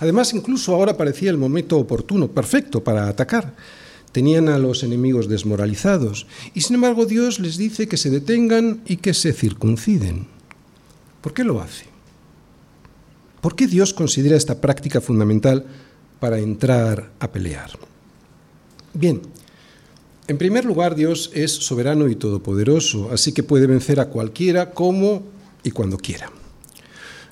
Además, 0.00 0.34
incluso 0.34 0.74
ahora 0.74 0.96
parecía 0.96 1.30
el 1.30 1.38
momento 1.38 1.78
oportuno, 1.78 2.28
perfecto 2.28 2.82
para 2.82 3.08
atacar. 3.08 3.54
Tenían 4.10 4.48
a 4.48 4.58
los 4.58 4.82
enemigos 4.82 5.28
desmoralizados 5.28 6.26
y 6.54 6.60
sin 6.60 6.74
embargo 6.74 7.06
Dios 7.06 7.40
les 7.40 7.56
dice 7.56 7.88
que 7.88 7.96
se 7.96 8.10
detengan 8.10 8.82
y 8.86 8.98
que 8.98 9.14
se 9.14 9.32
circunciden. 9.32 10.26
¿Por 11.20 11.34
qué 11.34 11.42
lo 11.42 11.60
hace? 11.60 11.93
¿Por 13.44 13.56
qué 13.56 13.66
Dios 13.66 13.92
considera 13.92 14.38
esta 14.38 14.58
práctica 14.58 15.02
fundamental 15.02 15.66
para 16.18 16.38
entrar 16.38 17.12
a 17.20 17.30
pelear? 17.30 17.72
Bien, 18.94 19.20
en 20.26 20.38
primer 20.38 20.64
lugar, 20.64 20.94
Dios 20.94 21.30
es 21.34 21.52
soberano 21.52 22.08
y 22.08 22.16
todopoderoso, 22.16 23.10
así 23.12 23.34
que 23.34 23.42
puede 23.42 23.66
vencer 23.66 24.00
a 24.00 24.08
cualquiera 24.08 24.70
como 24.70 25.24
y 25.62 25.72
cuando 25.72 25.98
quiera. 25.98 26.32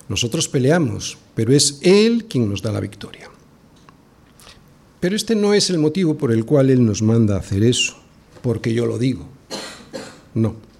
Nosotros 0.07 0.47
peleamos, 0.47 1.17
pero 1.33 1.51
es 1.51 1.79
Él 1.81 2.25
quien 2.25 2.47
nos 2.47 2.61
da 2.61 2.71
la 2.71 2.79
victoria. 2.79 3.31
Pero 4.99 5.15
este 5.15 5.33
no 5.33 5.55
es 5.55 5.71
el 5.71 5.79
motivo 5.79 6.15
por 6.15 6.31
el 6.31 6.45
cual 6.45 6.69
Él 6.69 6.85
nos 6.85 7.01
manda 7.01 7.37
hacer 7.37 7.63
eso, 7.63 7.95
porque 8.43 8.71
yo 8.71 8.85
lo 8.85 8.99
digo. 8.99 9.27
No. 10.35 10.72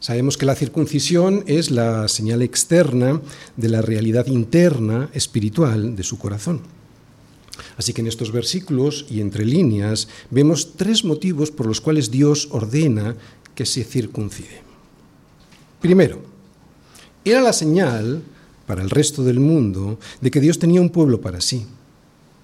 Sabemos 0.00 0.38
que 0.38 0.46
la 0.46 0.54
circuncisión 0.54 1.42
es 1.46 1.70
la 1.70 2.06
señal 2.08 2.42
externa 2.42 3.20
de 3.56 3.68
la 3.68 3.82
realidad 3.82 4.26
interna 4.26 5.10
espiritual 5.12 5.96
de 5.96 6.04
su 6.04 6.18
corazón. 6.18 6.60
Así 7.76 7.92
que 7.92 8.00
en 8.00 8.06
estos 8.06 8.30
versículos 8.30 9.06
y 9.10 9.20
entre 9.20 9.44
líneas 9.44 10.08
vemos 10.30 10.74
tres 10.76 11.04
motivos 11.04 11.50
por 11.50 11.66
los 11.66 11.80
cuales 11.80 12.10
Dios 12.10 12.48
ordena 12.50 13.16
que 13.54 13.66
se 13.66 13.82
circuncide. 13.82 14.62
Primero, 15.80 16.22
era 17.24 17.40
la 17.40 17.52
señal 17.52 18.22
para 18.66 18.82
el 18.82 18.90
resto 18.90 19.24
del 19.24 19.40
mundo 19.40 19.98
de 20.20 20.30
que 20.30 20.40
Dios 20.40 20.58
tenía 20.58 20.80
un 20.80 20.90
pueblo 20.90 21.20
para 21.20 21.40
sí. 21.40 21.66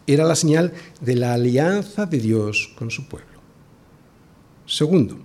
Era 0.07 0.25
la 0.25 0.37
señal 0.37 0.73
de 1.01 1.17
la 1.17 1.35
alianza 1.35 2.07
de 2.07 2.19
Dios 2.19 2.73
con 2.77 2.90
su 2.90 3.07
pueblo. 3.09 3.29
Segundo, 4.67 5.19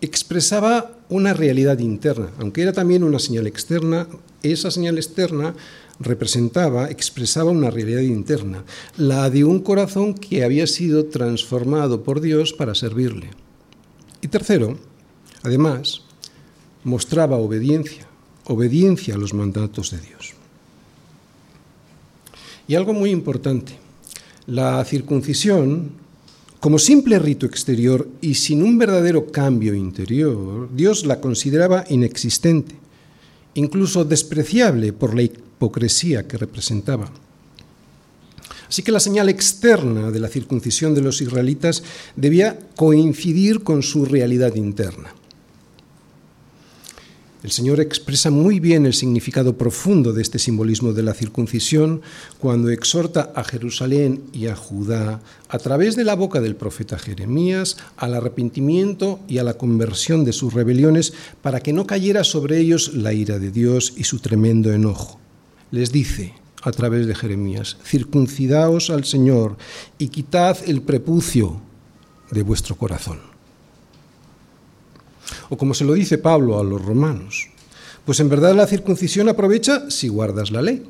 expresaba 0.00 0.92
una 1.08 1.32
realidad 1.32 1.78
interna, 1.78 2.30
aunque 2.38 2.62
era 2.62 2.72
también 2.72 3.04
una 3.04 3.18
señal 3.18 3.46
externa, 3.46 4.06
esa 4.42 4.70
señal 4.70 4.96
externa 4.96 5.54
representaba, 5.98 6.90
expresaba 6.90 7.50
una 7.50 7.70
realidad 7.70 8.00
interna, 8.00 8.64
la 8.96 9.30
de 9.30 9.44
un 9.44 9.60
corazón 9.60 10.14
que 10.14 10.44
había 10.44 10.66
sido 10.66 11.06
transformado 11.06 12.02
por 12.02 12.20
Dios 12.20 12.52
para 12.52 12.74
servirle. 12.74 13.30
Y 14.20 14.28
tercero, 14.28 14.78
además, 15.42 16.02
mostraba 16.84 17.36
obediencia, 17.36 18.06
obediencia 18.44 19.14
a 19.14 19.18
los 19.18 19.32
mandatos 19.32 19.90
de 19.90 20.00
Dios. 20.00 20.34
Y 22.68 22.74
algo 22.74 22.92
muy 22.92 23.10
importante, 23.10 23.78
la 24.46 24.84
circuncisión 24.84 25.92
como 26.60 26.78
simple 26.78 27.18
rito 27.18 27.46
exterior 27.46 28.08
y 28.20 28.34
sin 28.34 28.62
un 28.62 28.78
verdadero 28.78 29.30
cambio 29.30 29.74
interior, 29.74 30.68
Dios 30.74 31.04
la 31.04 31.20
consideraba 31.20 31.84
inexistente, 31.88 32.74
incluso 33.54 34.04
despreciable 34.04 34.92
por 34.92 35.14
la 35.14 35.22
hipocresía 35.22 36.26
que 36.26 36.38
representaba. 36.38 37.10
Así 38.68 38.82
que 38.82 38.92
la 38.92 39.00
señal 39.00 39.28
externa 39.28 40.10
de 40.10 40.18
la 40.18 40.28
circuncisión 40.28 40.94
de 40.94 41.02
los 41.02 41.20
israelitas 41.20 41.82
debía 42.16 42.58
coincidir 42.74 43.62
con 43.62 43.82
su 43.82 44.04
realidad 44.04 44.54
interna. 44.56 45.14
El 47.42 47.50
Señor 47.50 47.80
expresa 47.80 48.30
muy 48.30 48.60
bien 48.60 48.86
el 48.86 48.94
significado 48.94 49.58
profundo 49.58 50.12
de 50.12 50.22
este 50.22 50.38
simbolismo 50.38 50.94
de 50.94 51.02
la 51.02 51.12
circuncisión 51.12 52.00
cuando 52.38 52.70
exhorta 52.70 53.30
a 53.34 53.44
Jerusalén 53.44 54.22
y 54.32 54.46
a 54.46 54.56
Judá, 54.56 55.20
a 55.48 55.58
través 55.58 55.96
de 55.96 56.04
la 56.04 56.16
boca 56.16 56.40
del 56.40 56.56
profeta 56.56 56.98
Jeremías, 56.98 57.76
al 57.98 58.14
arrepentimiento 58.14 59.20
y 59.28 59.38
a 59.38 59.44
la 59.44 59.54
conversión 59.54 60.24
de 60.24 60.32
sus 60.32 60.54
rebeliones 60.54 61.12
para 61.42 61.60
que 61.60 61.74
no 61.74 61.86
cayera 61.86 62.24
sobre 62.24 62.58
ellos 62.58 62.94
la 62.94 63.12
ira 63.12 63.38
de 63.38 63.50
Dios 63.50 63.92
y 63.96 64.04
su 64.04 64.18
tremendo 64.18 64.72
enojo. 64.72 65.20
Les 65.70 65.92
dice, 65.92 66.32
a 66.62 66.72
través 66.72 67.06
de 67.06 67.14
Jeremías, 67.14 67.76
circuncidaos 67.84 68.88
al 68.88 69.04
Señor 69.04 69.56
y 69.98 70.08
quitad 70.08 70.56
el 70.66 70.80
prepucio 70.82 71.60
de 72.30 72.42
vuestro 72.42 72.76
corazón. 72.76 73.35
O 75.48 75.56
como 75.56 75.74
se 75.74 75.84
lo 75.84 75.94
dice 75.94 76.18
Pablo 76.18 76.58
a 76.58 76.64
los 76.64 76.84
romanos, 76.84 77.48
pues 78.04 78.20
en 78.20 78.28
verdad 78.28 78.54
la 78.54 78.66
circuncisión 78.66 79.28
aprovecha 79.28 79.90
si 79.90 80.08
guardas 80.08 80.50
la 80.50 80.62
ley. 80.62 80.84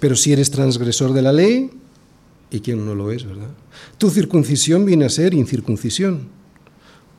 Pero 0.00 0.16
si 0.16 0.32
eres 0.32 0.50
transgresor 0.50 1.12
de 1.12 1.22
la 1.22 1.32
ley, 1.32 1.70
¿y 2.50 2.60
quién 2.60 2.84
no 2.84 2.94
lo 2.94 3.12
es, 3.12 3.24
verdad? 3.24 3.50
Tu 3.98 4.10
circuncisión 4.10 4.86
viene 4.86 5.04
a 5.04 5.10
ser 5.10 5.34
incircuncisión. 5.34 6.28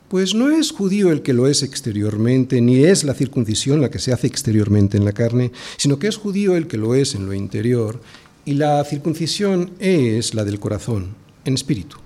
Pues 0.08 0.34
no 0.34 0.52
es 0.52 0.72
judío 0.72 1.12
el 1.12 1.22
que 1.22 1.34
lo 1.34 1.48
es 1.48 1.64
exteriormente, 1.64 2.62
ni 2.62 2.84
es 2.84 3.04
la 3.04 3.14
circuncisión 3.14 3.82
la 3.82 3.90
que 3.90 4.00
se 4.00 4.14
hace 4.14 4.28
exteriormente 4.28 4.98
en 4.98 5.06
la 5.06 5.14
carne, 5.14 5.52
sino 5.78 6.00
que 6.00 6.08
es 6.08 6.18
judío 6.18 6.56
el 6.56 6.68
que 6.68 6.78
lo 6.78 6.96
es 6.96 7.16
en 7.16 7.26
lo 7.26 7.34
interior, 7.34 8.00
y 8.46 8.54
la 8.54 8.84
circuncisión 8.86 9.72
es 9.80 10.36
la 10.36 10.44
del 10.44 10.60
corazón, 10.60 11.16
en 11.44 11.56
espíritu, 11.56 11.98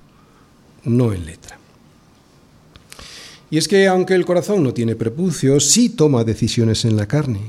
no 0.86 1.14
en 1.14 1.26
letra. 1.26 1.59
Y 3.52 3.58
es 3.58 3.68
que 3.68 3.88
aunque 3.88 4.14
el 4.14 4.26
corazón 4.26 4.64
no 4.64 4.74
tiene 4.74 4.96
prepucio, 4.96 5.60
sí 5.60 5.90
toma 5.90 6.24
decisiones 6.24 6.86
en 6.86 6.96
la 6.96 7.08
carne. 7.08 7.42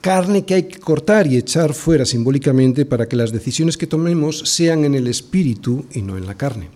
Carne 0.00 0.44
que 0.44 0.54
hay 0.54 0.62
que 0.64 0.78
cortar 0.78 1.26
y 1.26 1.36
echar 1.36 1.72
fuera 1.72 2.04
simbólicamente 2.04 2.84
para 2.84 3.08
que 3.08 3.16
las 3.16 3.32
decisiones 3.32 3.76
que 3.76 3.86
tomemos 3.86 4.40
sean 4.40 4.84
en 4.84 4.94
el 4.94 5.06
espíritu 5.06 5.86
y 5.92 6.02
no 6.02 6.18
en 6.18 6.26
la 6.26 6.34
carne. 6.34 6.68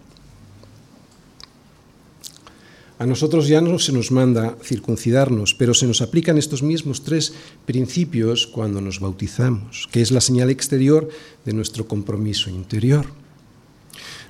A 2.99 3.07
nosotros 3.07 3.49
ya 3.49 3.63
no 3.63 3.79
se 3.79 3.93
nos 3.93 4.11
manda 4.11 4.57
circuncidarnos, 4.63 5.55
pero 5.55 5.73
se 5.73 5.87
nos 5.87 6.03
aplican 6.03 6.37
estos 6.37 6.63
mismos 6.63 7.03
tres 7.03 7.33
principios 7.65 8.47
cuando 8.47 8.83
nos 8.83 9.01
bautizamos, 9.01 9.89
que 9.91 10.03
es 10.03 10.11
la 10.11 10.21
señal 10.21 10.51
exterior 10.51 11.09
de 11.47 11.55
nuestro 11.55 11.89
compromiso 11.89 12.51
interior. 12.51 13.07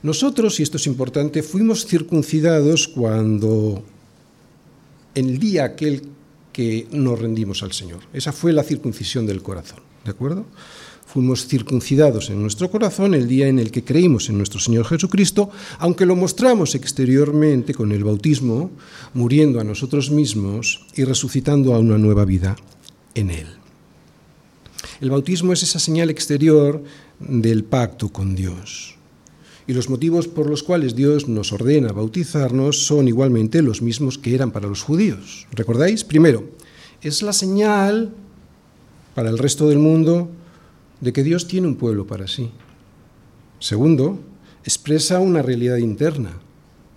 Nosotros, 0.04 0.60
y 0.60 0.62
esto 0.62 0.76
es 0.76 0.86
importante, 0.86 1.42
fuimos 1.42 1.84
circuncidados 1.84 2.86
cuando 2.86 3.82
el 5.14 5.38
día 5.38 5.64
aquel 5.64 6.02
que 6.52 6.86
nos 6.92 7.18
rendimos 7.18 7.62
al 7.62 7.72
Señor. 7.72 8.00
Esa 8.12 8.32
fue 8.32 8.52
la 8.52 8.62
circuncisión 8.62 9.26
del 9.26 9.42
corazón, 9.42 9.80
¿de 10.04 10.10
acuerdo? 10.10 10.46
Fuimos 11.06 11.46
circuncidados 11.46 12.30
en 12.30 12.40
nuestro 12.40 12.70
corazón 12.70 13.14
el 13.14 13.26
día 13.26 13.48
en 13.48 13.58
el 13.58 13.72
que 13.72 13.82
creímos 13.82 14.28
en 14.28 14.38
nuestro 14.38 14.60
Señor 14.60 14.86
Jesucristo, 14.86 15.50
aunque 15.78 16.06
lo 16.06 16.14
mostramos 16.14 16.76
exteriormente 16.76 17.74
con 17.74 17.90
el 17.90 18.04
bautismo, 18.04 18.70
muriendo 19.14 19.58
a 19.60 19.64
nosotros 19.64 20.10
mismos 20.12 20.86
y 20.94 21.02
resucitando 21.02 21.74
a 21.74 21.80
una 21.80 21.98
nueva 21.98 22.24
vida 22.24 22.54
en 23.14 23.30
Él. 23.30 23.46
El 25.00 25.10
bautismo 25.10 25.52
es 25.52 25.64
esa 25.64 25.80
señal 25.80 26.10
exterior 26.10 26.84
del 27.18 27.64
pacto 27.64 28.10
con 28.10 28.36
Dios. 28.36 28.99
Y 29.70 29.72
los 29.72 29.88
motivos 29.88 30.26
por 30.26 30.50
los 30.50 30.64
cuales 30.64 30.96
Dios 30.96 31.28
nos 31.28 31.52
ordena 31.52 31.92
bautizarnos 31.92 32.86
son 32.86 33.06
igualmente 33.06 33.62
los 33.62 33.82
mismos 33.82 34.18
que 34.18 34.34
eran 34.34 34.50
para 34.50 34.66
los 34.66 34.82
judíos. 34.82 35.46
¿Recordáis? 35.52 36.02
Primero, 36.02 36.42
es 37.02 37.22
la 37.22 37.32
señal 37.32 38.12
para 39.14 39.30
el 39.30 39.38
resto 39.38 39.68
del 39.68 39.78
mundo 39.78 40.28
de 41.00 41.12
que 41.12 41.22
Dios 41.22 41.46
tiene 41.46 41.68
un 41.68 41.76
pueblo 41.76 42.04
para 42.04 42.26
sí. 42.26 42.50
Segundo, 43.60 44.18
expresa 44.64 45.20
una 45.20 45.40
realidad 45.40 45.76
interna. 45.76 46.32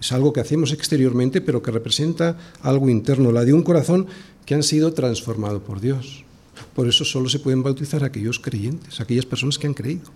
Es 0.02 0.12
algo 0.12 0.34
que 0.34 0.42
hacemos 0.42 0.72
exteriormente, 0.74 1.42
pero 1.42 1.62
que 1.62 1.70
representa 1.70 2.40
algo 2.64 2.90
interno, 2.90 3.32
la 3.32 3.46
de 3.46 3.54
un 3.54 3.62
corazón 3.62 4.08
que 4.48 4.56
han 4.56 4.64
sido 4.64 4.96
transformado 4.96 5.64
por 5.64 5.80
Dios. 5.80 6.26
Por 6.74 6.88
eso 6.88 7.06
solo 7.06 7.30
se 7.30 7.38
pueden 7.38 7.62
bautizar 7.62 8.04
aquellos 8.04 8.40
creyentes, 8.40 9.00
aquellas 9.00 9.28
personas 9.28 9.60
que 9.60 9.68
han 9.68 9.76
creído. 9.76 10.10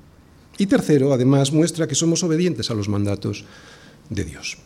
Y 0.58 0.66
tercero, 0.66 1.14
además, 1.14 1.52
muestra 1.52 1.88
que 1.88 1.96
somos 1.96 2.24
obedientes 2.24 2.72
a 2.72 2.74
los 2.74 2.90
mandatos 2.90 3.46
de 4.10 4.24
Dios. 4.24 4.58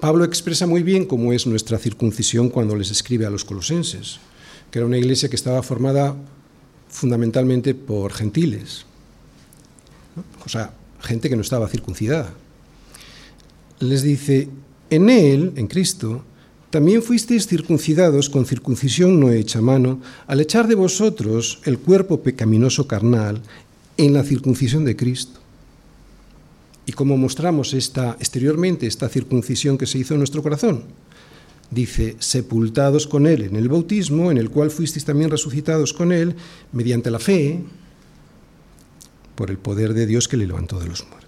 Pablo 0.00 0.24
expresa 0.24 0.66
muy 0.66 0.82
bien 0.82 1.06
cómo 1.06 1.32
es 1.32 1.46
nuestra 1.46 1.78
circuncisión 1.78 2.48
cuando 2.50 2.76
les 2.76 2.90
escribe 2.90 3.26
a 3.26 3.30
los 3.30 3.44
colosenses, 3.44 4.18
que 4.70 4.78
era 4.78 4.86
una 4.86 4.98
iglesia 4.98 5.28
que 5.28 5.36
estaba 5.36 5.62
formada 5.62 6.16
fundamentalmente 6.88 7.74
por 7.74 8.12
gentiles, 8.12 8.86
o 10.44 10.48
sea, 10.48 10.74
gente 11.00 11.28
que 11.28 11.36
no 11.36 11.42
estaba 11.42 11.68
circuncidada. 11.68 12.34
Les 13.80 14.02
dice, 14.02 14.48
en 14.90 15.10
Él, 15.10 15.52
en 15.56 15.66
Cristo, 15.66 16.24
también 16.70 17.02
fuisteis 17.02 17.46
circuncidados 17.46 18.28
con 18.28 18.46
circuncisión 18.46 19.20
no 19.20 19.30
hecha 19.30 19.60
mano, 19.60 20.00
al 20.26 20.40
echar 20.40 20.66
de 20.66 20.74
vosotros 20.74 21.60
el 21.64 21.78
cuerpo 21.78 22.20
pecaminoso 22.20 22.88
carnal 22.88 23.42
en 23.96 24.12
la 24.12 24.24
circuncisión 24.24 24.84
de 24.84 24.96
Cristo. 24.96 25.40
¿Y 26.86 26.92
cómo 26.92 27.16
mostramos 27.16 27.72
esta, 27.72 28.16
exteriormente 28.18 28.86
esta 28.86 29.08
circuncisión 29.08 29.78
que 29.78 29.86
se 29.86 29.98
hizo 29.98 30.14
en 30.14 30.20
nuestro 30.20 30.42
corazón? 30.42 30.84
Dice, 31.70 32.16
sepultados 32.18 33.06
con 33.06 33.26
Él 33.26 33.42
en 33.42 33.56
el 33.56 33.68
bautismo, 33.68 34.30
en 34.30 34.38
el 34.38 34.50
cual 34.50 34.70
fuisteis 34.70 35.04
también 35.04 35.30
resucitados 35.30 35.92
con 35.92 36.12
Él, 36.12 36.36
mediante 36.72 37.10
la 37.10 37.18
fe, 37.18 37.60
por 39.34 39.50
el 39.50 39.58
poder 39.58 39.94
de 39.94 40.06
Dios 40.06 40.28
que 40.28 40.36
le 40.36 40.46
levantó 40.46 40.78
de 40.78 40.88
los 40.88 41.06
muertos. 41.08 41.24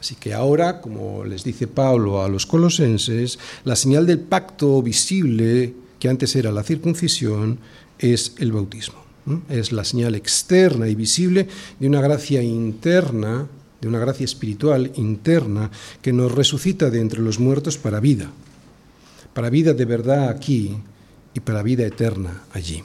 Así 0.00 0.14
que 0.14 0.32
ahora, 0.32 0.80
como 0.80 1.24
les 1.24 1.44
dice 1.44 1.66
Pablo 1.66 2.22
a 2.22 2.28
los 2.28 2.46
colosenses, 2.46 3.38
la 3.64 3.76
señal 3.76 4.06
del 4.06 4.20
pacto 4.20 4.80
visible, 4.82 5.74
que 5.98 6.08
antes 6.08 6.34
era 6.36 6.50
la 6.50 6.62
circuncisión, 6.62 7.58
es 7.98 8.34
el 8.38 8.52
bautismo 8.52 9.07
es 9.48 9.72
la 9.72 9.84
señal 9.84 10.14
externa 10.14 10.88
y 10.88 10.94
visible 10.94 11.48
de 11.78 11.86
una 11.86 12.00
gracia 12.00 12.42
interna, 12.42 13.46
de 13.80 13.88
una 13.88 13.98
gracia 13.98 14.24
espiritual 14.24 14.92
interna 14.96 15.70
que 16.02 16.12
nos 16.12 16.32
resucita 16.32 16.90
de 16.90 17.00
entre 17.00 17.20
los 17.20 17.38
muertos 17.38 17.78
para 17.78 18.00
vida, 18.00 18.30
para 19.34 19.50
vida 19.50 19.72
de 19.72 19.84
verdad 19.84 20.28
aquí 20.28 20.76
y 21.34 21.40
para 21.40 21.62
vida 21.62 21.86
eterna 21.86 22.42
allí. 22.52 22.82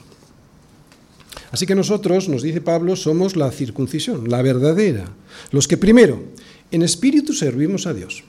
Así 1.50 1.66
que 1.66 1.74
nosotros, 1.74 2.28
nos 2.28 2.42
dice 2.42 2.60
Pablo, 2.60 2.96
somos 2.96 3.36
la 3.36 3.50
circuncisión, 3.50 4.28
la 4.28 4.42
verdadera, 4.42 5.06
los 5.52 5.68
que 5.68 5.76
primero, 5.76 6.22
en 6.72 6.82
espíritu 6.82 7.32
servimos 7.32 7.86
a 7.86 7.94
Dios. 7.94 8.24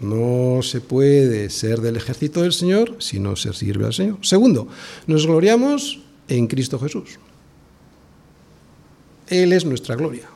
No 0.00 0.60
se 0.62 0.80
puede 0.80 1.50
ser 1.50 1.80
del 1.80 1.96
ejército 1.96 2.42
del 2.42 2.52
Señor 2.52 2.96
si 2.98 3.18
no 3.18 3.34
se 3.34 3.52
sirve 3.52 3.86
al 3.86 3.94
Señor. 3.94 4.18
Segundo, 4.22 4.68
nos 5.06 5.26
gloriamos 5.26 6.00
en 6.28 6.46
Cristo 6.46 6.78
Jesús. 6.78 7.18
Él 9.26 9.52
es 9.52 9.64
nuestra 9.64 9.96
gloria, 9.96 10.28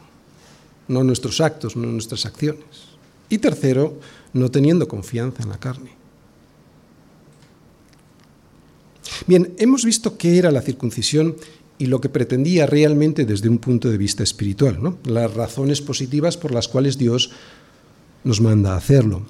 no 0.89 1.05
nuestros 1.05 1.41
actos, 1.41 1.77
no 1.77 1.87
nuestras 1.87 2.27
acciones. 2.27 2.93
Y 3.29 3.39
tercero, 3.39 3.99
no 4.33 4.51
teniendo 4.51 4.89
confianza 4.89 5.43
en 5.43 5.49
la 5.49 5.59
carne. 5.59 5.93
Bien, 9.27 9.55
hemos 9.59 9.85
visto 9.85 10.19
qué 10.19 10.39
era 10.39 10.51
la 10.51 10.63
circuncisión 10.63 11.37
y 11.79 11.87
lo 11.87 12.01
que 12.01 12.09
pretendía 12.09 12.67
realmente 12.67 13.25
desde 13.25 13.49
un 13.49 13.59
punto 13.59 13.91
de 13.91 13.99
vista 13.99 14.23
espiritual, 14.23 14.83
¿no? 14.83 14.99
las 15.05 15.33
razones 15.33 15.81
positivas 15.81 16.37
por 16.37 16.53
las 16.53 16.69
cuales 16.69 16.99
Dios 16.99 17.31
nos 18.25 18.41
manda 18.41 18.75
a 18.75 18.77
hacerlo. 18.77 19.23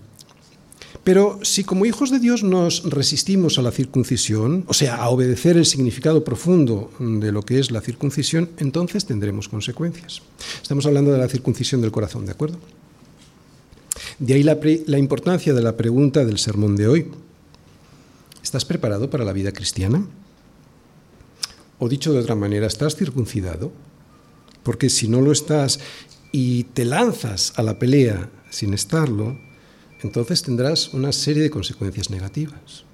Pero 1.04 1.40
si 1.42 1.64
como 1.64 1.84
hijos 1.84 2.10
de 2.10 2.20
Dios 2.20 2.44
nos 2.44 2.84
resistimos 2.84 3.58
a 3.58 3.62
la 3.62 3.72
circuncisión, 3.72 4.64
o 4.68 4.74
sea, 4.74 4.96
a 4.96 5.08
obedecer 5.08 5.56
el 5.56 5.66
significado 5.66 6.22
profundo 6.22 6.92
de 7.00 7.32
lo 7.32 7.42
que 7.42 7.58
es 7.58 7.72
la 7.72 7.80
circuncisión, 7.80 8.50
entonces 8.58 9.04
tendremos 9.04 9.48
consecuencias. 9.48 10.22
Estamos 10.62 10.86
hablando 10.86 11.10
de 11.10 11.18
la 11.18 11.28
circuncisión 11.28 11.80
del 11.80 11.90
corazón, 11.90 12.24
¿de 12.24 12.32
acuerdo? 12.32 12.58
De 14.20 14.34
ahí 14.34 14.44
la, 14.44 14.98
importancia 14.98 15.52
de 15.52 15.62
la 15.62 15.76
pregunta 15.76 16.24
del 16.24 16.38
sermón 16.38 16.76
de 16.76 16.86
hoy. 16.86 17.10
¿Estás 18.40 18.64
preparado 18.64 19.10
para 19.10 19.24
la 19.24 19.32
vida 19.32 19.50
cristiana? 19.50 20.06
O 21.80 21.88
dicho 21.88 22.12
de 22.12 22.20
otra 22.20 22.36
manera, 22.36 22.68
¿estás 22.68 22.94
circuncidado? 22.94 23.72
Porque 24.62 24.88
si 24.88 25.08
no 25.08 25.20
lo 25.20 25.32
estás 25.32 25.80
y 26.30 26.64
te 26.64 26.84
lanzas 26.84 27.52
a 27.56 27.64
la 27.64 27.80
pelea 27.80 28.30
sin 28.50 28.72
estarlo, 28.74 29.36
entonces 30.02 30.42
tendrás 30.42 30.92
una 30.92 31.12
serie 31.12 31.42
de 31.42 31.50
consecuencias 31.50 32.10
negativas. 32.10 32.84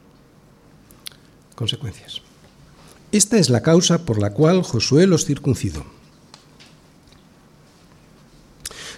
Consecuencias. 1.55 2.23
Esta 3.11 3.39
es 3.39 3.51
la 3.51 3.63
causa 3.63 4.05
por 4.05 4.21
la 4.21 4.33
cual 4.33 4.63
Josué 4.63 5.07
los 5.07 5.25
circuncidó. 5.25 5.85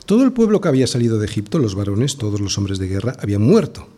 Todo 0.07 0.25
el 0.25 0.33
pueblo 0.33 0.61
que 0.61 0.69
había 0.69 0.89
salido 0.89 1.19
de 1.19 1.27
Egipto, 1.27 1.61
los 1.61 1.77
varones, 1.77 2.17
todos 2.17 2.41
los 2.41 2.59
hombres 2.59 2.79
de 2.79 2.89
guerra, 2.89 3.17
habían 3.21 3.43
muerto. 3.43 3.89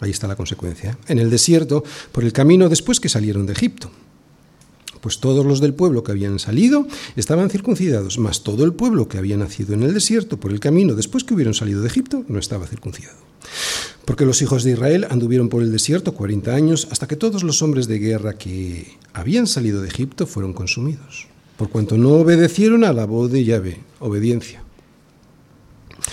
Ahí 0.00 0.10
está 0.10 0.26
la 0.26 0.34
consecuencia. 0.34 0.98
En 1.06 1.20
el 1.20 1.30
desierto, 1.30 1.84
por 2.10 2.24
el 2.24 2.32
camino 2.32 2.68
después 2.68 2.98
que 2.98 3.08
salieron 3.08 3.46
de 3.46 3.52
Egipto 3.52 3.90
pues 5.04 5.18
todos 5.18 5.44
los 5.44 5.60
del 5.60 5.74
pueblo 5.74 6.02
que 6.02 6.12
habían 6.12 6.38
salido 6.38 6.88
estaban 7.14 7.50
circuncidados, 7.50 8.18
mas 8.18 8.42
todo 8.42 8.64
el 8.64 8.72
pueblo 8.72 9.06
que 9.06 9.18
había 9.18 9.36
nacido 9.36 9.74
en 9.74 9.82
el 9.82 9.92
desierto 9.92 10.40
por 10.40 10.50
el 10.50 10.60
camino 10.60 10.94
después 10.94 11.24
que 11.24 11.34
hubieron 11.34 11.52
salido 11.52 11.82
de 11.82 11.88
Egipto 11.88 12.24
no 12.26 12.38
estaba 12.38 12.66
circuncidado. 12.66 13.18
Porque 14.06 14.24
los 14.24 14.40
hijos 14.40 14.64
de 14.64 14.70
Israel 14.70 15.06
anduvieron 15.10 15.50
por 15.50 15.62
el 15.62 15.70
desierto 15.72 16.14
cuarenta 16.14 16.54
años 16.54 16.88
hasta 16.90 17.06
que 17.06 17.16
todos 17.16 17.42
los 17.42 17.60
hombres 17.60 17.86
de 17.86 17.98
guerra 17.98 18.38
que 18.38 18.96
habían 19.12 19.46
salido 19.46 19.82
de 19.82 19.88
Egipto 19.88 20.26
fueron 20.26 20.54
consumidos, 20.54 21.26
por 21.58 21.68
cuanto 21.68 21.98
no 21.98 22.12
obedecieron 22.12 22.82
a 22.82 22.94
la 22.94 23.04
voz 23.04 23.30
de 23.30 23.44
Yahvé, 23.44 23.80
obediencia. 24.00 24.64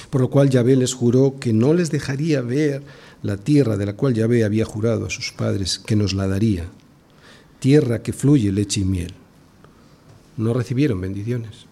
por 0.09 0.19
lo 0.19 0.29
cual 0.29 0.49
Yahvé 0.49 0.75
les 0.75 0.93
juró 0.93 1.37
que 1.39 1.53
no 1.53 1.73
les 1.73 1.91
dejaría 1.91 2.41
ver 2.41 2.83
la 3.23 3.37
tierra 3.37 3.77
de 3.77 3.85
la 3.85 3.93
cual 3.93 4.15
Yahvé 4.15 4.43
había 4.43 4.65
jurado 4.65 5.05
a 5.05 5.09
sus 5.09 5.31
padres 5.31 5.79
que 5.79 5.95
nos 5.95 6.13
la 6.13 6.27
daría, 6.27 6.69
tierra 7.61 8.01
que 8.01 8.11
fluye 8.11 8.51
leche 8.51 8.81
y 8.81 8.85
miel. 8.85 9.13
No 10.35 10.53
recibieron 10.53 10.99
bendiciones. 10.99 11.67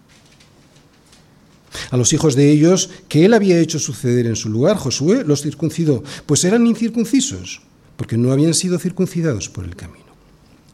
A 1.90 1.96
los 1.96 2.12
hijos 2.12 2.36
de 2.36 2.50
ellos 2.50 2.90
que 3.08 3.24
él 3.24 3.34
había 3.34 3.58
hecho 3.58 3.78
suceder 3.78 4.26
en 4.26 4.36
su 4.36 4.48
lugar, 4.48 4.76
Josué 4.76 5.24
los 5.26 5.42
circuncidó, 5.42 6.02
pues 6.26 6.44
eran 6.44 6.66
incircuncisos, 6.66 7.62
porque 7.96 8.16
no 8.16 8.32
habían 8.32 8.54
sido 8.54 8.78
circuncidados 8.78 9.48
por 9.48 9.64
el 9.64 9.74
camino. 9.76 10.06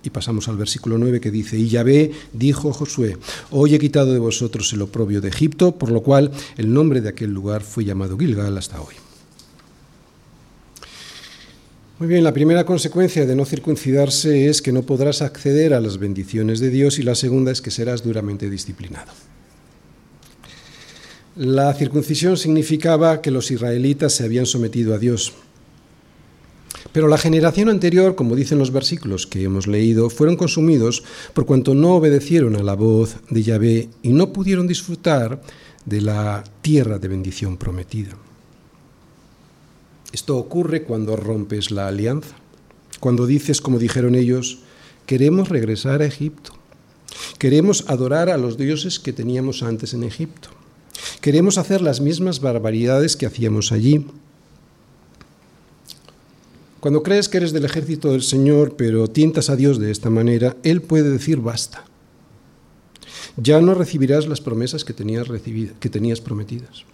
Y 0.03 0.11
pasamos 0.11 0.49
al 0.49 0.57
versículo 0.57 0.99
9 0.99 1.21
que 1.21 1.31
dice, 1.31 1.59
y 1.59 1.69
Yahvé 1.69 2.13
dijo 2.33 2.73
Josué, 2.73 3.17
hoy 3.51 3.75
he 3.75 3.79
quitado 3.79 4.13
de 4.13 4.19
vosotros 4.19 4.73
el 4.75 4.83
oprobio 4.83 5.21
de 5.21 5.29
Egipto, 5.29 5.77
por 5.77 5.91
lo 5.91 6.03
cual 6.03 6.31
el 6.59 6.73
nombre 6.73 7.01
de 7.01 7.09
aquel 7.09 7.31
lugar 7.31 7.63
fue 7.63 7.85
llamado 7.85 8.19
Gilgal 8.19 8.57
hasta 8.59 8.81
hoy. 8.81 8.95
Muy 11.99 12.09
bien, 12.09 12.25
la 12.25 12.35
primera 12.35 12.67
consecuencia 12.67 13.25
de 13.25 13.35
no 13.35 13.47
circuncidarse 13.47 14.49
es 14.49 14.61
que 14.61 14.71
no 14.71 14.83
podrás 14.83 15.23
acceder 15.23 15.73
a 15.73 15.81
las 15.81 15.97
bendiciones 15.97 16.61
de 16.61 16.69
Dios 16.69 16.99
y 16.99 17.03
la 17.03 17.15
segunda 17.15 17.51
es 17.51 17.63
que 17.63 17.71
serás 17.71 18.03
duramente 18.03 18.51
disciplinado. 18.51 19.11
La 21.37 21.73
circuncisión 21.73 22.37
significaba 22.37 23.23
que 23.23 23.31
los 23.31 23.51
israelitas 23.51 24.13
se 24.13 24.25
habían 24.25 24.45
sometido 24.45 24.95
a 24.95 24.99
Dios. 24.99 25.33
Pero 26.93 27.09
la 27.09 27.17
generación 27.17 27.71
anterior, 27.71 28.15
como 28.15 28.37
dicen 28.37 28.59
los 28.59 28.73
versículos 28.73 29.27
que 29.27 29.43
hemos 29.43 29.67
leído, 29.67 30.11
fueron 30.11 30.37
consumidos 30.37 31.03
por 31.33 31.47
cuanto 31.47 31.75
no 31.75 31.95
obedecieron 31.95 32.57
a 32.57 32.63
la 32.63 32.75
voz 32.75 33.17
de 33.31 33.43
Yahvé 33.43 33.89
y 34.03 34.11
no 34.11 34.35
pudieron 34.35 34.67
disfrutar 34.67 35.41
de 35.87 36.03
la 36.03 36.45
tierra 36.61 36.99
de 36.99 37.09
bendición 37.09 37.57
prometida. 37.57 38.26
Esto 40.13 40.37
ocurre 40.37 40.83
cuando 40.83 41.17
rompes 41.17 41.71
la 41.71 41.89
alianza, 41.89 42.37
cuando 43.01 43.27
dices, 43.27 43.61
como 43.61 43.79
dijeron 43.79 44.15
ellos, 44.15 44.61
queremos 45.05 45.49
regresar 45.49 46.03
a 46.03 46.07
Egipto, 46.07 46.53
queremos 47.39 47.85
adorar 47.89 48.31
a 48.31 48.39
los 48.39 48.57
dioses 48.57 48.99
que 48.99 49.13
teníamos 49.13 49.63
antes 49.63 49.95
en 49.95 50.05
Egipto. 50.05 50.51
Queremos 51.21 51.59
hacer 51.59 51.81
las 51.83 52.01
mismas 52.01 52.41
barbaridades 52.41 53.17
que 53.17 53.27
hacíamos 53.27 53.73
allí. 53.73 54.07
Cuando 56.81 57.03
crees 57.03 57.29
que 57.29 57.39
eres 57.39 57.53
del 57.53 57.65
ejército 57.65 58.13
del 58.13 58.23
Señor, 58.23 58.77
pero 58.77 59.09
tientas 59.09 59.51
a 59.51 59.57
Dios 59.57 59.79
de 59.79 59.91
esta 59.91 60.09
manera, 60.09 60.57
Él 60.63 60.83
puede 60.83 61.11
decir 61.11 61.39
basta. 61.39 61.85
Ya 63.37 63.61
no 63.61 63.75
recibirás 63.75 64.27
las 64.27 64.41
promesas 64.41 64.85
que 64.85 64.95
tenías, 64.95 65.27
que 65.81 65.91
tenías 65.91 66.21
prometidas. 66.21 66.85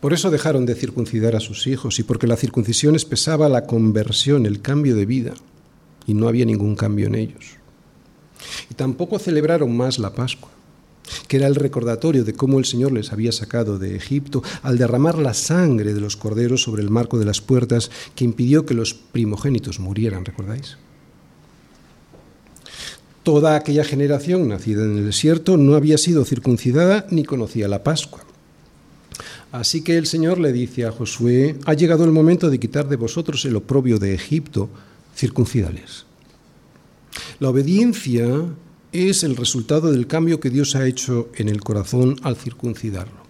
Por 0.00 0.12
eso 0.12 0.30
dejaron 0.30 0.64
de 0.66 0.74
circuncidar 0.74 1.34
a 1.34 1.40
sus 1.40 1.66
hijos 1.66 1.98
y 1.98 2.02
porque 2.02 2.26
la 2.26 2.36
circuncisión 2.36 2.94
espesaba 2.94 3.48
la 3.48 3.66
conversión, 3.66 4.46
el 4.46 4.60
cambio 4.60 4.94
de 4.94 5.06
vida, 5.06 5.34
y 6.06 6.14
no 6.14 6.28
había 6.28 6.44
ningún 6.44 6.76
cambio 6.76 7.06
en 7.06 7.16
ellos. 7.16 7.56
Y 8.70 8.74
tampoco 8.74 9.18
celebraron 9.18 9.76
más 9.76 9.98
la 9.98 10.14
Pascua 10.14 10.50
que 11.26 11.36
era 11.36 11.46
el 11.46 11.54
recordatorio 11.54 12.24
de 12.24 12.34
cómo 12.34 12.58
el 12.58 12.64
Señor 12.64 12.92
les 12.92 13.12
había 13.12 13.32
sacado 13.32 13.78
de 13.78 13.96
Egipto 13.96 14.42
al 14.62 14.78
derramar 14.78 15.18
la 15.18 15.34
sangre 15.34 15.94
de 15.94 16.00
los 16.00 16.16
corderos 16.16 16.62
sobre 16.62 16.82
el 16.82 16.90
marco 16.90 17.18
de 17.18 17.24
las 17.24 17.40
puertas 17.40 17.90
que 18.14 18.24
impidió 18.24 18.66
que 18.66 18.74
los 18.74 18.94
primogénitos 18.94 19.80
murieran, 19.80 20.24
¿recordáis? 20.24 20.76
Toda 23.22 23.56
aquella 23.56 23.84
generación 23.84 24.48
nacida 24.48 24.84
en 24.84 24.98
el 24.98 25.06
desierto 25.06 25.56
no 25.56 25.74
había 25.74 25.98
sido 25.98 26.24
circuncidada 26.24 27.06
ni 27.10 27.24
conocía 27.24 27.68
la 27.68 27.82
Pascua. 27.82 28.27
Así 29.50 29.82
que 29.82 29.96
el 29.96 30.06
Señor 30.06 30.38
le 30.38 30.52
dice 30.52 30.84
a 30.84 30.92
Josué, 30.92 31.58
ha 31.64 31.74
llegado 31.74 32.04
el 32.04 32.12
momento 32.12 32.50
de 32.50 32.60
quitar 32.60 32.88
de 32.88 32.96
vosotros 32.96 33.44
el 33.44 33.56
oprobio 33.56 33.98
de 33.98 34.14
Egipto, 34.14 34.68
circuncidales. 35.16 36.04
La 37.40 37.48
obediencia 37.48 38.26
es 38.92 39.24
el 39.24 39.36
resultado 39.36 39.90
del 39.90 40.06
cambio 40.06 40.40
que 40.40 40.50
Dios 40.50 40.74
ha 40.74 40.86
hecho 40.86 41.30
en 41.34 41.48
el 41.48 41.60
corazón 41.60 42.16
al 42.22 42.36
circuncidarlo. 42.36 43.26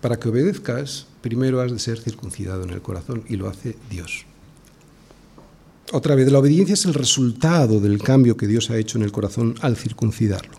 Para 0.00 0.18
que 0.20 0.28
obedezcas, 0.28 1.06
primero 1.20 1.60
has 1.60 1.72
de 1.72 1.78
ser 1.78 1.98
circuncidado 1.98 2.62
en 2.62 2.70
el 2.70 2.82
corazón 2.82 3.24
y 3.28 3.36
lo 3.36 3.48
hace 3.48 3.76
Dios. 3.90 4.26
Otra 5.92 6.14
vez, 6.14 6.30
la 6.30 6.38
obediencia 6.38 6.74
es 6.74 6.84
el 6.84 6.94
resultado 6.94 7.80
del 7.80 8.02
cambio 8.02 8.36
que 8.36 8.46
Dios 8.46 8.70
ha 8.70 8.76
hecho 8.76 8.98
en 8.98 9.04
el 9.04 9.12
corazón 9.12 9.54
al 9.60 9.76
circuncidarlo. 9.76 10.58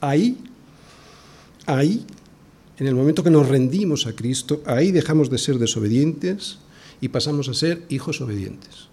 Ahí, 0.00 0.38
ahí, 1.68 2.04
en 2.78 2.86
el 2.86 2.94
momento 2.94 3.22
que 3.22 3.30
nos 3.30 3.48
rendimos 3.48 4.06
a 4.06 4.14
Cristo, 4.14 4.62
ahí 4.66 4.90
dejamos 4.90 5.30
de 5.30 5.38
ser 5.38 5.58
desobedientes 5.58 6.58
y 7.00 7.08
pasamos 7.08 7.48
a 7.48 7.54
ser 7.54 7.84
hijos 7.88 8.20
obedientes. 8.20 8.88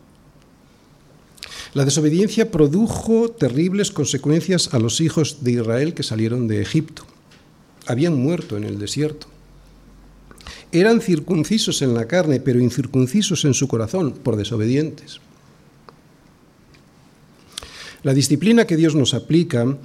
La 1.73 1.85
desobediencia 1.85 2.51
produjo 2.51 3.29
terribles 3.29 3.91
consecuencias 3.91 4.73
a 4.73 4.79
los 4.79 5.01
hijos 5.01 5.43
de 5.43 5.53
Israel 5.53 5.93
que 5.93 6.03
salieron 6.03 6.47
de 6.47 6.61
Egipto. 6.61 7.03
Habían 7.85 8.15
muerto 8.15 8.55
en 8.55 8.63
el 8.63 8.79
desierto. 8.79 9.27
Eran 10.71 11.01
circuncisos 11.01 11.81
en 11.81 11.93
la 11.93 12.07
carne, 12.07 12.39
pero 12.39 12.59
incircuncisos 12.59 13.45
en 13.45 13.53
su 13.53 13.67
corazón, 13.67 14.13
por 14.13 14.35
desobedientes. 14.35 15.19
La 18.03 18.13
disciplina 18.13 18.65
que 18.65 18.77
Dios 18.77 18.95
nos 18.95 19.13
aplica 19.13 19.77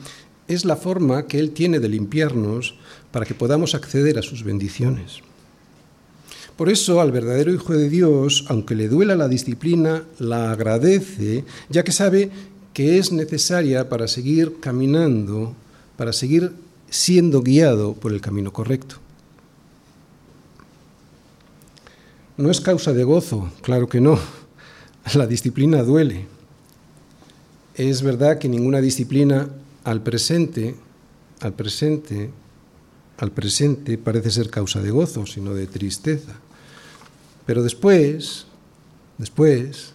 es 0.51 0.65
la 0.65 0.75
forma 0.75 1.27
que 1.29 1.39
Él 1.39 1.53
tiene 1.53 1.79
de 1.79 1.89
limpiarnos 1.89 2.75
para 3.13 3.25
que 3.25 3.35
podamos 3.35 3.77
acceder 3.77 4.19
a 4.19 4.23
sus 4.23 4.43
bendiciones. 4.43 5.21
Por 6.57 6.69
eso 6.69 7.01
al 7.01 7.13
verdadero 7.13 7.55
Hijo 7.55 7.73
de 7.73 7.89
Dios, 7.89 8.45
aunque 8.49 8.75
le 8.75 8.89
duela 8.89 9.15
la 9.15 9.29
disciplina, 9.29 10.03
la 10.19 10.51
agradece, 10.51 11.45
ya 11.69 11.85
que 11.85 11.93
sabe 11.93 12.31
que 12.75 12.99
es 12.99 13.13
necesaria 13.13 13.89
para 13.89 14.09
seguir 14.09 14.59
caminando, 14.59 15.55
para 15.97 16.13
seguir 16.13 16.53
siendo 16.91 17.43
guiado 17.43 17.95
por 17.95 18.13
el 18.13 18.21
camino 18.21 18.53
correcto. 18.53 18.97
No 22.37 22.51
es 22.51 22.61
causa 22.61 22.93
de 22.93 23.05
gozo, 23.05 23.53
claro 23.63 23.89
que 23.89 24.01
no. 24.01 24.19
La 25.15 25.27
disciplina 25.27 25.83
duele. 25.85 26.27
Es 27.77 28.03
verdad 28.03 28.39
que 28.39 28.49
ninguna 28.49 28.81
disciplina 28.81 29.49
al 29.85 30.03
presente, 30.03 30.75
al 31.41 31.55
presente, 31.55 32.31
al 33.19 33.33
presente 33.33 33.99
parece 33.99 34.31
ser 34.31 34.51
causa 34.51 34.81
de 34.81 34.91
gozo, 34.91 35.27
sino 35.27 35.55
de 35.55 35.67
tristeza. 35.67 36.35
Pero 37.47 37.63
después, 37.63 38.47
después, 39.19 39.93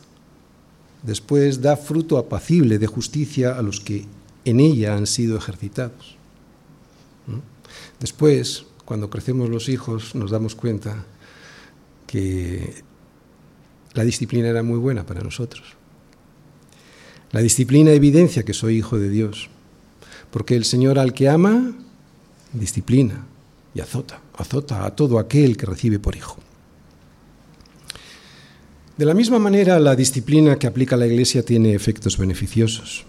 después 1.03 1.61
da 1.61 1.77
fruto 1.77 2.17
apacible 2.17 2.79
de 2.79 2.87
justicia 2.87 3.57
a 3.57 3.61
los 3.61 3.79
que 3.79 4.05
en 4.43 4.59
ella 4.59 4.95
han 4.95 5.07
sido 5.07 5.37
ejercitados. 5.37 6.17
Después, 7.99 8.65
cuando 8.85 9.09
crecemos 9.09 9.49
los 9.49 9.69
hijos, 9.69 10.15
nos 10.15 10.31
damos 10.31 10.55
cuenta 10.55 11.05
que 12.05 12.83
la 13.93 14.03
disciplina 14.03 14.49
era 14.49 14.61
muy 14.61 14.77
buena 14.77 15.05
para 15.05 15.21
nosotros. 15.21 15.63
La 17.31 17.41
disciplina 17.41 17.91
evidencia 17.91 18.43
que 18.43 18.53
soy 18.53 18.77
hijo 18.77 18.99
de 18.99 19.09
Dios, 19.09 19.49
porque 20.35 20.57
el 20.57 20.65
Señor 20.65 20.99
al 20.99 21.13
que 21.13 21.29
ama, 21.29 21.71
disciplina 22.51 23.25
y 23.73 23.79
azota, 23.79 24.19
azota 24.35 24.85
a 24.85 24.93
todo 24.93 25.17
aquel 25.17 25.55
que 25.55 25.65
recibe 25.65 25.97
por 25.97 26.13
hijo. 26.13 26.35
De 28.97 29.05
la 29.05 29.13
misma 29.13 29.39
manera, 29.39 29.79
la 29.79 29.95
disciplina 29.95 30.59
que 30.59 30.67
aplica 30.67 30.97
la 30.97 31.07
Iglesia 31.07 31.45
tiene 31.45 31.73
efectos 31.73 32.17
beneficiosos. 32.17 33.05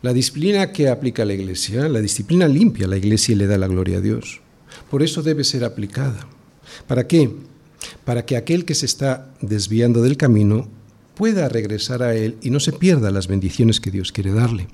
La 0.00 0.14
disciplina 0.14 0.72
que 0.72 0.88
aplica 0.88 1.26
la 1.26 1.34
Iglesia, 1.34 1.86
la 1.90 2.00
disciplina 2.00 2.48
limpia 2.48 2.88
la 2.88 2.96
Iglesia 2.96 3.34
y 3.34 3.36
le 3.36 3.46
da 3.46 3.58
la 3.58 3.68
gloria 3.68 3.98
a 3.98 4.00
Dios. 4.00 4.40
Por 4.90 5.02
eso 5.02 5.22
debe 5.22 5.44
ser 5.44 5.62
aplicada. 5.62 6.26
¿Para 6.86 7.06
qué? 7.06 7.30
Para 8.06 8.24
que 8.24 8.38
aquel 8.38 8.64
que 8.64 8.74
se 8.74 8.86
está 8.86 9.30
desviando 9.42 10.00
del 10.00 10.16
camino 10.16 10.68
pueda 11.16 11.50
regresar 11.50 12.02
a 12.02 12.14
Él 12.14 12.38
y 12.40 12.48
no 12.48 12.60
se 12.60 12.72
pierda 12.72 13.10
las 13.10 13.28
bendiciones 13.28 13.78
que 13.78 13.90
Dios 13.90 14.10
quiere 14.10 14.32
darle. 14.32 14.68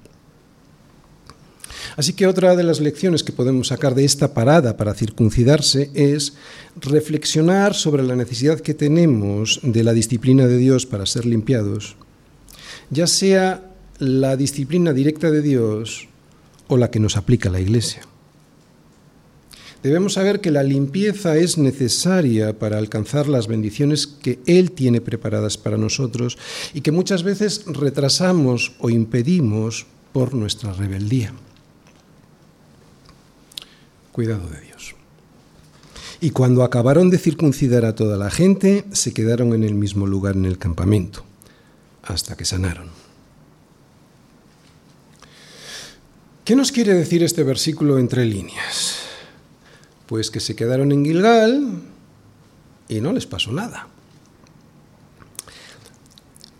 Así 1.99 2.13
que 2.13 2.29
otra 2.29 2.55
de 2.55 2.63
las 2.63 2.79
lecciones 2.79 3.25
que 3.25 3.33
podemos 3.33 3.67
sacar 3.67 3.97
de 3.97 4.05
esta 4.05 4.33
parada 4.33 4.77
para 4.77 4.95
circuncidarse 4.95 5.91
es 5.95 6.35
reflexionar 6.77 7.75
sobre 7.75 8.05
la 8.05 8.15
necesidad 8.15 8.61
que 8.61 8.73
tenemos 8.73 9.59
de 9.65 9.83
la 9.83 9.93
disciplina 9.93 10.47
de 10.47 10.59
Dios 10.59 10.87
para 10.87 11.07
ser 11.07 11.27
limpiados, 11.27 11.97
ya 12.91 13.09
sea 13.09 13.75
la 13.99 14.37
disciplina 14.37 14.93
directa 14.93 15.33
de 15.33 15.43
Dios 15.43 16.07
o 16.69 16.77
la 16.77 16.89
que 16.89 17.01
nos 17.01 17.17
aplica 17.17 17.51
la 17.51 17.59
Iglesia. 17.59 18.03
Debemos 19.83 20.13
saber 20.13 20.41
que 20.41 20.53
la 20.53 20.63
limpieza 20.63 21.37
es 21.37 21.59
necesaria 21.59 22.61
para 22.61 22.79
alcanzar 22.79 23.27
las 23.27 23.49
bendiciones 23.49 24.07
que 24.07 24.39
Él 24.47 24.71
tiene 24.71 25.01
preparadas 25.01 25.59
para 25.59 25.77
nosotros 25.77 26.39
y 26.75 26.81
que 26.81 26.93
muchas 26.93 27.25
veces 27.25 27.65
retrasamos 27.67 28.77
o 28.79 28.89
impedimos 28.89 29.87
por 30.13 30.33
nuestra 30.33 30.73
rebeldía. 30.73 31.35
Cuidado 34.19 34.49
de 34.49 34.61
Dios. 34.63 34.97
Y 36.21 36.31
cuando 36.31 36.65
acabaron 36.65 37.09
de 37.09 37.19
circuncidar 37.19 37.85
a 37.85 37.95
toda 37.95 38.17
la 38.17 38.33
gente, 38.33 38.85
se 38.91 39.15
quedaron 39.15 39.55
en 39.55 39.63
el 39.63 39.75
mismo 39.75 40.09
lugar 40.09 40.35
en 40.35 40.45
el 40.45 40.59
campamento, 40.59 41.23
hasta 42.03 42.37
que 42.37 42.45
sanaron. 42.45 42.89
¿Qué 46.45 46.57
nos 46.57 46.73
quiere 46.73 46.95
decir 46.95 47.23
este 47.23 47.45
versículo 47.45 48.01
entre 48.01 48.25
líneas? 48.25 49.03
Pues 50.07 50.33
que 50.33 50.41
se 50.41 50.57
quedaron 50.57 50.91
en 50.91 51.05
Gilgal 51.05 51.81
y 52.89 53.01
no 53.01 53.13
les 53.13 53.27
pasó 53.27 53.53
nada. 53.53 53.87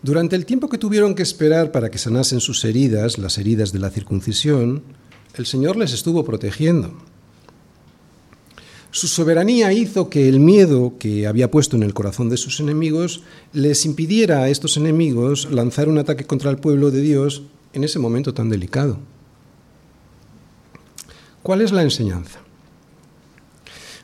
Durante 0.01 0.37
el 0.37 0.45
tiempo 0.45 0.69
que 0.69 0.77
tuvieron 0.77 1.13
que 1.13 1.23
esperar 1.23 1.73
para 1.73 1.91
que 1.91 1.97
sanasen 1.97 2.39
sus 2.39 2.63
heridas, 2.63 3.17
las 3.17 3.37
heridas 3.37 3.73
de 3.73 3.79
la 3.79 3.89
circuncisión, 3.89 4.81
el 5.33 5.45
Señor 5.45 5.75
les 5.75 5.91
estuvo 5.91 6.23
protegiendo. 6.23 7.08
Su 8.91 9.07
soberanía 9.07 9.71
hizo 9.71 10.09
que 10.09 10.27
el 10.27 10.39
miedo 10.39 10.93
que 10.97 11.27
había 11.27 11.51
puesto 11.51 11.75
en 11.75 11.83
el 11.83 11.93
corazón 11.93 12.29
de 12.29 12.37
sus 12.37 12.59
enemigos 12.59 13.21
les 13.53 13.85
impidiera 13.85 14.41
a 14.41 14.49
estos 14.49 14.77
enemigos 14.77 15.51
lanzar 15.51 15.89
un 15.89 15.99
ataque 15.99 16.25
contra 16.25 16.49
el 16.49 16.57
pueblo 16.57 16.89
de 16.89 17.01
Dios 17.01 17.43
en 17.73 17.83
ese 17.83 17.99
momento 17.99 18.33
tan 18.33 18.49
delicado. 18.49 18.97
¿Cuál 21.43 21.61
es 21.61 21.71
la 21.71 21.83
enseñanza? 21.83 22.39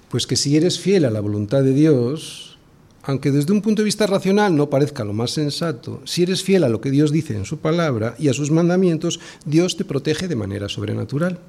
Pues 0.09 0.27
que 0.27 0.35
si 0.35 0.55
eres 0.55 0.79
fiel 0.79 1.05
a 1.05 1.09
la 1.09 1.19
voluntad 1.19 1.63
de 1.63 1.73
Dios, 1.73 2.59
aunque 3.01 3.31
desde 3.31 3.53
un 3.53 3.61
punto 3.61 3.81
de 3.81 3.85
vista 3.85 4.05
racional 4.05 4.55
no 4.55 4.69
parezca 4.69 5.03
lo 5.03 5.13
más 5.13 5.31
sensato, 5.31 6.01
si 6.05 6.21
eres 6.21 6.43
fiel 6.43 6.63
a 6.63 6.69
lo 6.69 6.79
que 6.79 6.91
Dios 6.91 7.11
dice 7.11 7.35
en 7.35 7.45
su 7.45 7.57
palabra 7.57 8.15
y 8.19 8.29
a 8.29 8.33
sus 8.33 8.51
mandamientos, 8.51 9.19
Dios 9.45 9.77
te 9.77 9.83
protege 9.83 10.27
de 10.27 10.35
manera 10.35 10.69
sobrenatural. 10.69 11.39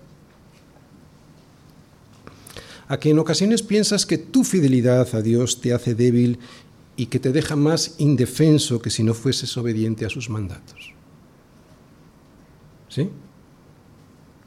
A 2.88 2.98
que 2.98 3.10
en 3.10 3.18
ocasiones 3.18 3.62
piensas 3.62 4.06
que 4.06 4.18
tu 4.18 4.44
fidelidad 4.44 5.14
a 5.14 5.22
Dios 5.22 5.60
te 5.60 5.72
hace 5.72 5.94
débil 5.94 6.38
y 6.96 7.06
que 7.06 7.18
te 7.18 7.32
deja 7.32 7.56
más 7.56 7.96
indefenso 7.98 8.80
que 8.80 8.90
si 8.90 9.02
no 9.02 9.12
fueses 9.12 9.56
obediente 9.56 10.06
a 10.06 10.10
sus 10.10 10.30
mandatos. 10.30 10.92
¿Sí? 12.88 13.10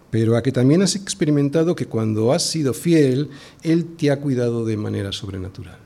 Pero 0.09 0.35
a 0.35 0.41
que 0.41 0.51
también 0.51 0.81
has 0.81 0.95
experimentado 0.95 1.75
que 1.75 1.85
cuando 1.85 2.33
has 2.33 2.43
sido 2.43 2.73
fiel, 2.73 3.29
Él 3.61 3.95
te 3.97 4.09
ha 4.09 4.19
cuidado 4.19 4.65
de 4.65 4.77
manera 4.77 5.11
sobrenatural. 5.11 5.77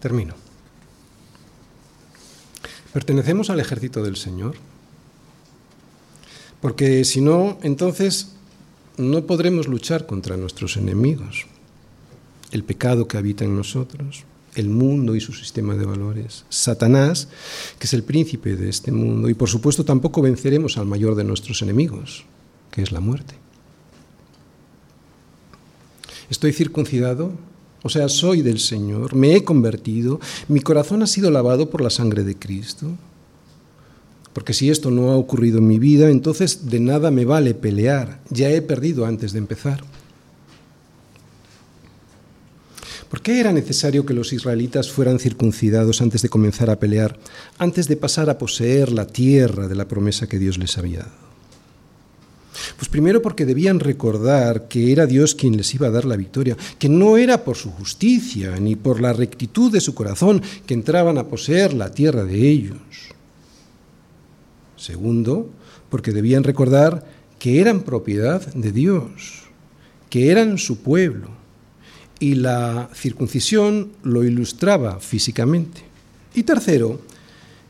Termino. 0.00 0.34
Pertenecemos 2.92 3.50
al 3.50 3.60
ejército 3.60 4.02
del 4.02 4.16
Señor. 4.16 4.54
Porque 6.62 7.04
si 7.04 7.20
no, 7.20 7.58
entonces 7.62 8.35
no 8.96 9.26
podremos 9.26 9.68
luchar 9.68 10.06
contra 10.06 10.36
nuestros 10.36 10.76
enemigos. 10.76 11.46
El 12.50 12.64
pecado 12.64 13.08
que 13.08 13.18
habita 13.18 13.44
en 13.44 13.56
nosotros, 13.56 14.24
el 14.54 14.68
mundo 14.68 15.14
y 15.14 15.20
su 15.20 15.32
sistema 15.32 15.74
de 15.74 15.84
valores, 15.84 16.44
Satanás, 16.48 17.28
que 17.78 17.86
es 17.86 17.92
el 17.92 18.04
príncipe 18.04 18.56
de 18.56 18.68
este 18.68 18.92
mundo, 18.92 19.28
y 19.28 19.34
por 19.34 19.48
supuesto 19.48 19.84
tampoco 19.84 20.22
venceremos 20.22 20.78
al 20.78 20.86
mayor 20.86 21.14
de 21.14 21.24
nuestros 21.24 21.62
enemigos, 21.62 22.24
que 22.70 22.82
es 22.82 22.92
la 22.92 23.00
muerte. 23.00 23.34
Estoy 26.30 26.52
circuncidado 26.52 27.32
o 27.86 27.88
sea, 27.88 28.08
soy 28.08 28.42
del 28.42 28.58
Señor, 28.58 29.14
me 29.14 29.36
he 29.36 29.44
convertido, 29.44 30.18
mi 30.48 30.58
corazón 30.58 31.04
ha 31.04 31.06
sido 31.06 31.30
lavado 31.30 31.70
por 31.70 31.82
la 31.82 31.88
sangre 31.88 32.24
de 32.24 32.36
Cristo. 32.36 32.88
Porque 34.36 34.52
si 34.52 34.68
esto 34.68 34.90
no 34.90 35.12
ha 35.12 35.16
ocurrido 35.16 35.60
en 35.60 35.66
mi 35.66 35.78
vida, 35.78 36.10
entonces 36.10 36.68
de 36.68 36.78
nada 36.78 37.10
me 37.10 37.24
vale 37.24 37.54
pelear, 37.54 38.20
ya 38.28 38.50
he 38.50 38.60
perdido 38.60 39.06
antes 39.06 39.32
de 39.32 39.38
empezar. 39.38 39.82
¿Por 43.08 43.22
qué 43.22 43.40
era 43.40 43.50
necesario 43.54 44.04
que 44.04 44.12
los 44.12 44.34
israelitas 44.34 44.92
fueran 44.92 45.18
circuncidados 45.18 46.02
antes 46.02 46.20
de 46.20 46.28
comenzar 46.28 46.68
a 46.68 46.78
pelear, 46.78 47.18
antes 47.56 47.88
de 47.88 47.96
pasar 47.96 48.28
a 48.28 48.36
poseer 48.36 48.92
la 48.92 49.06
tierra 49.06 49.68
de 49.68 49.74
la 49.74 49.88
promesa 49.88 50.26
que 50.26 50.38
Dios 50.38 50.58
les 50.58 50.76
había 50.76 50.98
dado? 50.98 51.26
Pues 52.76 52.90
primero 52.90 53.22
porque 53.22 53.46
debían 53.46 53.80
recordar 53.80 54.68
que 54.68 54.92
era 54.92 55.06
Dios 55.06 55.34
quien 55.34 55.56
les 55.56 55.74
iba 55.74 55.86
a 55.86 55.90
dar 55.90 56.04
la 56.04 56.16
victoria, 56.16 56.58
que 56.78 56.90
no 56.90 57.16
era 57.16 57.42
por 57.42 57.56
su 57.56 57.70
justicia 57.70 58.54
ni 58.60 58.76
por 58.76 59.00
la 59.00 59.14
rectitud 59.14 59.72
de 59.72 59.80
su 59.80 59.94
corazón 59.94 60.42
que 60.66 60.74
entraban 60.74 61.16
a 61.16 61.26
poseer 61.26 61.72
la 61.72 61.90
tierra 61.90 62.24
de 62.24 62.50
ellos. 62.50 63.15
Segundo, 64.76 65.50
porque 65.88 66.12
debían 66.12 66.44
recordar 66.44 67.06
que 67.38 67.60
eran 67.60 67.82
propiedad 67.82 68.44
de 68.54 68.72
Dios, 68.72 69.44
que 70.10 70.30
eran 70.30 70.58
su 70.58 70.78
pueblo, 70.78 71.28
y 72.18 72.34
la 72.34 72.88
circuncisión 72.94 73.92
lo 74.02 74.24
ilustraba 74.24 75.00
físicamente. 75.00 75.82
Y 76.34 76.44
tercero, 76.44 77.00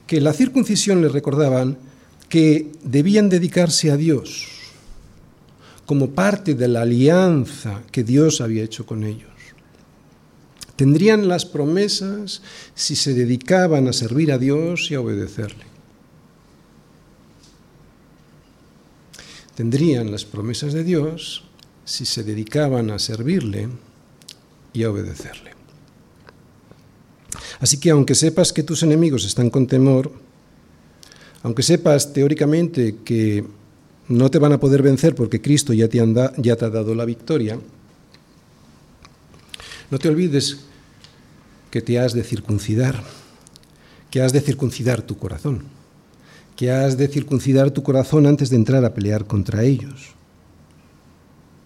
que 0.07 0.20
la 0.20 0.32
circuncisión 0.32 1.02
les 1.02 1.12
recordaban 1.12 1.78
que 2.28 2.72
debían 2.84 3.28
dedicarse 3.28 3.90
a 3.90 3.96
Dios, 3.96 4.46
como 5.84 6.11
parte 6.11 6.54
de 6.54 6.68
la 6.68 6.82
alianza 6.82 7.82
que 7.92 8.04
Dios 8.04 8.40
había 8.40 8.64
hecho 8.64 8.86
con 8.86 9.04
ellos. 9.04 9.30
Tendrían 10.74 11.28
las 11.28 11.46
promesas 11.46 12.42
si 12.74 12.96
se 12.96 13.14
dedicaban 13.14 13.88
a 13.88 13.92
servir 13.92 14.30
a 14.30 14.38
Dios 14.38 14.90
y 14.90 14.94
a 14.94 15.00
obedecerle. 15.00 15.76
Tendrían 19.57 20.12
las 20.12 20.24
promesas 20.24 20.74
de 20.74 20.84
Dios 20.84 21.42
si 21.84 22.04
se 22.04 22.22
dedicaban 22.22 22.90
a 22.90 22.98
servirle 22.98 23.68
y 24.74 24.82
a 24.82 24.90
obedecerle. 24.90 25.52
Así 27.59 27.80
que 27.80 27.90
aunque 27.90 28.14
sepas 28.14 28.52
que 28.52 28.62
tus 28.62 28.82
enemigos 28.82 29.24
están 29.24 29.48
con 29.48 29.66
temor, 29.66 30.12
aunque 31.42 31.62
sepas 31.62 32.12
teóricamente 32.12 32.96
que 33.02 33.44
no 34.09 34.30
te 34.30 34.38
van 34.38 34.52
a 34.52 34.61
poder 34.61 34.82
vencer 34.82 35.14
porque 35.14 35.40
Cristo 35.40 35.72
ya 35.72 35.88
te, 35.88 36.00
ha 36.00 36.57
dado 36.70 36.94
la 36.94 37.07
victoria, 37.07 37.59
no 39.90 39.98
te 39.98 40.09
olvides 40.09 40.59
que 41.70 41.80
te 41.80 41.98
has 41.98 42.12
de 42.12 42.24
circuncidar, 42.24 43.02
que 44.11 44.20
has 44.20 44.32
de 44.32 44.40
circuncidar 44.40 45.02
tu 45.02 45.16
corazón, 45.16 45.62
que 46.57 46.70
has 46.70 46.96
de 46.96 47.07
circuncidar 47.09 47.70
tu 47.70 47.82
corazón 47.82 48.26
antes 48.26 48.48
de 48.50 48.57
entrar 48.57 48.84
a 48.84 48.94
pelear 48.94 49.26
contra 49.26 49.62
ellos. 49.62 50.16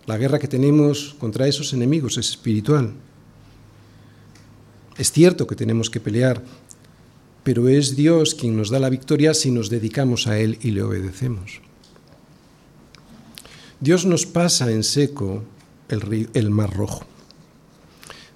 La 0.06 0.18
guerra 0.18 0.40
que 0.40 0.48
tenemos 0.48 1.14
contra 1.18 1.46
esos 1.46 1.72
enemigos 1.72 2.18
es 2.18 2.30
espiritual. 2.30 2.92
Es 4.98 5.12
cierto 5.12 5.46
que 5.46 5.54
tenemos 5.54 5.88
que 5.88 6.00
pelear, 6.00 6.42
pero 7.44 7.68
es 7.68 7.94
Dios 7.94 8.34
quien 8.34 8.56
nos 8.56 8.70
da 8.70 8.80
la 8.80 8.90
victoria 8.90 9.32
si 9.32 9.52
nos 9.52 9.70
dedicamos 9.70 10.26
a 10.26 10.38
Él 10.38 10.58
y 10.60 10.72
le 10.72 10.82
obedecemos. 10.82 11.60
Dios 13.78 14.04
nos 14.04 14.26
pasa 14.26 14.70
en 14.72 14.82
seco 14.82 15.44
el, 15.88 16.28
el 16.34 16.50
Mar 16.50 16.74
Rojo. 16.74 17.06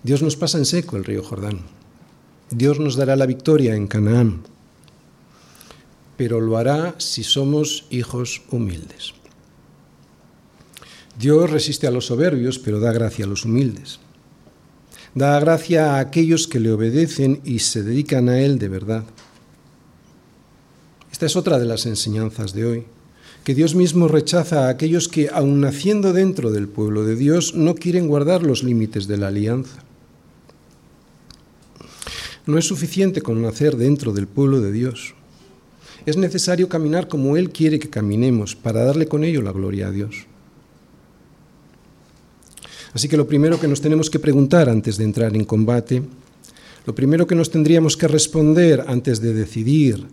Dios 0.05 0.23
nos 0.23 0.37
pasa 0.37 0.59
en 0.59 0.65
seco 0.65 0.97
el 0.97 1.05
río 1.05 1.23
Jordán. 1.23 1.63
Dios 2.51 2.79
nos 2.79 2.95
dará 2.95 3.17
la 3.17 3.27
victoria 3.27 3.75
en 3.75 3.89
Canaán, 3.89 4.43
pero 6.17 6.41
lo 6.41 6.57
hará 6.57 6.95
si 6.99 7.23
somos 7.23 7.87
hijos 7.91 8.43
humildes. 8.51 9.15
Dios 11.19 11.51
resiste 11.51 11.87
a 11.87 11.91
los 11.91 12.07
soberbios, 12.07 12.59
pero 12.59 12.81
da 12.81 12.93
gracia 12.93 13.25
a 13.25 13.29
los 13.29 13.45
humildes. 13.45 14.01
Da 15.15 15.39
gracia 15.39 15.95
a 15.95 16.01
aquellos 16.01 16.49
que 16.49 16.61
le 16.61 16.73
obedecen 16.73 17.41
y 17.45 17.61
se 17.61 17.83
dedican 17.83 18.29
a 18.29 18.41
Él 18.41 18.59
de 18.59 18.69
verdad. 18.69 19.05
Esta 21.13 21.27
es 21.27 21.37
otra 21.37 21.59
de 21.59 21.67
las 21.67 21.87
enseñanzas 21.87 22.53
de 22.53 22.65
hoy 22.67 22.87
que 23.45 23.55
Dios 23.55 23.75
mismo 23.75 24.09
rechaza 24.09 24.67
a 24.67 24.71
aquellos 24.71 25.07
que, 25.07 25.29
aun 25.29 25.61
naciendo 25.61 26.15
dentro 26.15 26.51
del 26.51 26.67
pueblo 26.67 27.05
de 27.05 27.15
Dios, 27.15 27.55
no 27.55 27.75
quieren 27.75 28.09
guardar 28.09 28.43
los 28.43 28.63
límites 28.63 29.07
de 29.07 29.19
la 29.19 29.29
alianza. 29.29 29.85
No 32.47 32.57
es 32.57 32.67
suficiente 32.67 33.21
con 33.21 33.43
nacer 33.43 33.77
dentro 33.77 34.13
del 34.13 34.27
pueblo 34.27 34.63
de 34.63 34.73
Dios. 34.73 35.15
Es 36.07 36.17
necesario 36.17 36.69
caminar 36.69 37.09
como 37.09 37.37
Él 37.37 37.51
quiere 37.51 37.79
que 37.79 37.89
caminemos 37.89 38.55
para 38.55 38.85
darle 38.85 39.07
con 39.07 39.25
ello 39.25 39.41
la 39.43 39.53
gloria 39.53 39.89
a 39.89 39.91
Dios. 39.91 40.27
Así 42.93 43.09
que 43.09 43.17
lo 43.17 43.27
primero 43.27 43.59
que 43.59 43.69
nos 43.69 43.81
tenemos 43.81 44.11
que 44.11 44.21
preguntar 44.21 44.69
antes 44.69 44.97
de 44.97 45.05
entrar 45.05 45.35
en 45.35 45.45
combate, 45.45 46.03
lo 46.87 46.95
primero 46.95 47.27
que 47.27 47.35
nos 47.35 47.51
tendríamos 47.51 47.97
que 47.97 48.07
responder 48.07 48.85
antes 48.87 49.21
de 49.21 49.33
decidir 49.33 50.07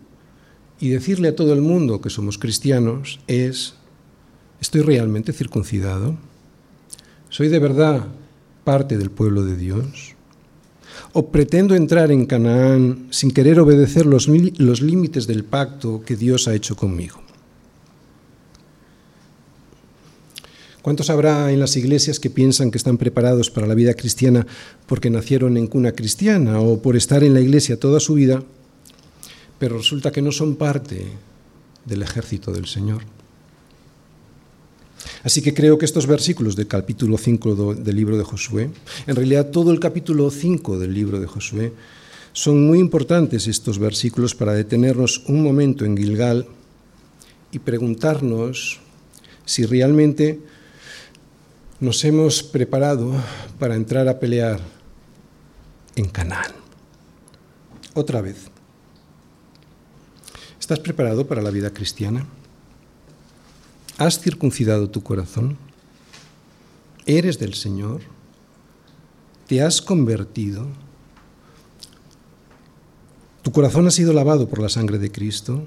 y 0.80 0.88
decirle 0.88 1.28
a 1.28 1.36
todo 1.36 1.52
el 1.52 1.60
mundo 1.60 2.00
que 2.00 2.10
somos 2.10 2.38
cristianos 2.38 3.20
es, 3.28 3.74
¿estoy 4.60 4.80
realmente 4.80 5.32
circuncidado? 5.32 6.16
¿Soy 7.28 7.48
de 7.48 7.60
verdad 7.60 8.08
parte 8.64 8.98
del 8.98 9.10
pueblo 9.10 9.44
de 9.44 9.56
Dios? 9.56 10.16
¿O 11.12 11.30
pretendo 11.30 11.74
entrar 11.74 12.10
en 12.10 12.26
Canaán 12.26 13.08
sin 13.10 13.30
querer 13.30 13.60
obedecer 13.60 14.06
los, 14.06 14.28
los 14.28 14.80
límites 14.80 15.26
del 15.26 15.44
pacto 15.44 16.02
que 16.04 16.16
Dios 16.16 16.48
ha 16.48 16.54
hecho 16.54 16.76
conmigo? 16.76 17.22
¿Cuántos 20.82 21.10
habrá 21.10 21.52
en 21.52 21.60
las 21.60 21.76
iglesias 21.76 22.18
que 22.18 22.28
piensan 22.28 22.72
que 22.72 22.78
están 22.78 22.98
preparados 22.98 23.50
para 23.50 23.68
la 23.68 23.74
vida 23.74 23.94
cristiana 23.94 24.46
porque 24.86 25.10
nacieron 25.10 25.56
en 25.56 25.68
cuna 25.68 25.92
cristiana 25.92 26.58
o 26.60 26.82
por 26.82 26.96
estar 26.96 27.22
en 27.22 27.34
la 27.34 27.40
iglesia 27.40 27.78
toda 27.78 28.00
su 28.00 28.14
vida, 28.14 28.42
pero 29.60 29.78
resulta 29.78 30.10
que 30.10 30.22
no 30.22 30.32
son 30.32 30.56
parte 30.56 31.06
del 31.84 32.02
ejército 32.02 32.50
del 32.50 32.66
Señor? 32.66 33.02
Así 35.24 35.40
que 35.40 35.54
creo 35.54 35.78
que 35.78 35.84
estos 35.84 36.06
versículos 36.06 36.56
del 36.56 36.66
capítulo 36.66 37.16
5 37.16 37.74
del 37.76 37.96
libro 37.96 38.18
de 38.18 38.24
Josué, 38.24 38.70
en 39.06 39.16
realidad 39.16 39.50
todo 39.50 39.70
el 39.70 39.78
capítulo 39.78 40.30
5 40.30 40.78
del 40.78 40.92
libro 40.92 41.20
de 41.20 41.26
Josué, 41.26 41.72
son 42.32 42.66
muy 42.66 42.78
importantes 42.78 43.46
estos 43.46 43.78
versículos 43.78 44.34
para 44.34 44.54
detenernos 44.54 45.22
un 45.28 45.42
momento 45.42 45.84
en 45.84 45.96
Gilgal 45.96 46.46
y 47.52 47.58
preguntarnos 47.58 48.80
si 49.44 49.64
realmente 49.66 50.40
nos 51.78 52.04
hemos 52.04 52.42
preparado 52.42 53.12
para 53.58 53.76
entrar 53.76 54.08
a 54.08 54.18
pelear 54.18 54.60
en 55.94 56.08
Canaán. 56.08 56.52
Otra 57.94 58.22
vez. 58.22 58.48
¿Estás 60.58 60.78
preparado 60.78 61.26
para 61.26 61.42
la 61.42 61.50
vida 61.50 61.70
cristiana? 61.70 62.24
¿Has 64.02 64.18
circuncidado 64.18 64.90
tu 64.90 65.04
corazón? 65.04 65.56
¿Eres 67.06 67.38
del 67.38 67.54
Señor? 67.54 68.00
¿Te 69.46 69.62
has 69.62 69.80
convertido? 69.80 70.66
¿Tu 73.42 73.52
corazón 73.52 73.86
ha 73.86 73.92
sido 73.92 74.12
lavado 74.12 74.48
por 74.48 74.60
la 74.60 74.68
sangre 74.68 74.98
de 74.98 75.12
Cristo? 75.12 75.64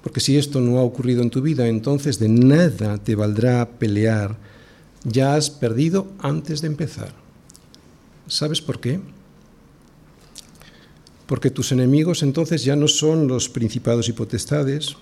Porque 0.00 0.20
si 0.20 0.38
esto 0.38 0.60
no 0.60 0.78
ha 0.78 0.82
ocurrido 0.82 1.22
en 1.22 1.30
tu 1.30 1.42
vida, 1.42 1.66
entonces 1.66 2.20
de 2.20 2.28
nada 2.28 2.98
te 2.98 3.16
valdrá 3.16 3.68
pelear. 3.68 4.36
Ya 5.02 5.34
has 5.34 5.50
perdido 5.50 6.06
antes 6.20 6.60
de 6.60 6.68
empezar. 6.68 7.12
¿Sabes 8.28 8.60
por 8.60 8.78
qué? 8.78 9.00
Porque 11.26 11.50
tus 11.50 11.72
enemigos 11.72 12.22
entonces 12.22 12.62
ya 12.62 12.76
no 12.76 12.86
son 12.86 13.26
los 13.26 13.48
principados 13.48 14.08
y 14.08 14.12
potestades, 14.12 14.96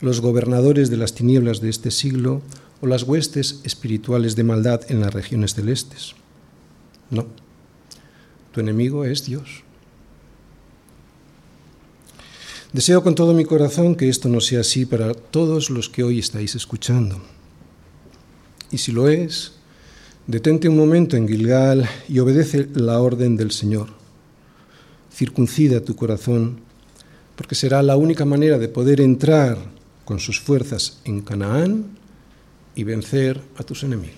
los 0.00 0.20
gobernadores 0.20 0.90
de 0.90 0.96
las 0.96 1.14
tinieblas 1.14 1.60
de 1.60 1.70
este 1.70 1.90
siglo 1.90 2.42
o 2.80 2.86
las 2.86 3.02
huestes 3.02 3.60
espirituales 3.64 4.36
de 4.36 4.44
maldad 4.44 4.82
en 4.88 5.00
las 5.00 5.12
regiones 5.12 5.54
celestes. 5.54 6.14
No, 7.10 7.26
tu 8.52 8.60
enemigo 8.60 9.04
es 9.04 9.24
Dios. 9.24 9.64
Deseo 12.72 13.02
con 13.02 13.14
todo 13.14 13.32
mi 13.32 13.44
corazón 13.44 13.96
que 13.96 14.08
esto 14.08 14.28
no 14.28 14.40
sea 14.40 14.60
así 14.60 14.84
para 14.84 15.14
todos 15.14 15.70
los 15.70 15.88
que 15.88 16.02
hoy 16.02 16.18
estáis 16.18 16.54
escuchando. 16.54 17.20
Y 18.70 18.78
si 18.78 18.92
lo 18.92 19.08
es, 19.08 19.52
detente 20.26 20.68
un 20.68 20.76
momento 20.76 21.16
en 21.16 21.26
Gilgal 21.26 21.88
y 22.08 22.18
obedece 22.18 22.68
la 22.74 23.00
orden 23.00 23.36
del 23.38 23.52
Señor. 23.52 23.88
Circuncida 25.10 25.80
tu 25.80 25.96
corazón, 25.96 26.60
porque 27.36 27.54
será 27.54 27.82
la 27.82 27.96
única 27.96 28.26
manera 28.26 28.58
de 28.58 28.68
poder 28.68 29.00
entrar 29.00 29.77
con 30.08 30.20
sus 30.20 30.40
fuerzas 30.40 31.00
en 31.04 31.20
Canaán 31.20 31.98
y 32.74 32.82
vencer 32.82 33.42
a 33.58 33.62
tus 33.62 33.82
enemigos. 33.82 34.17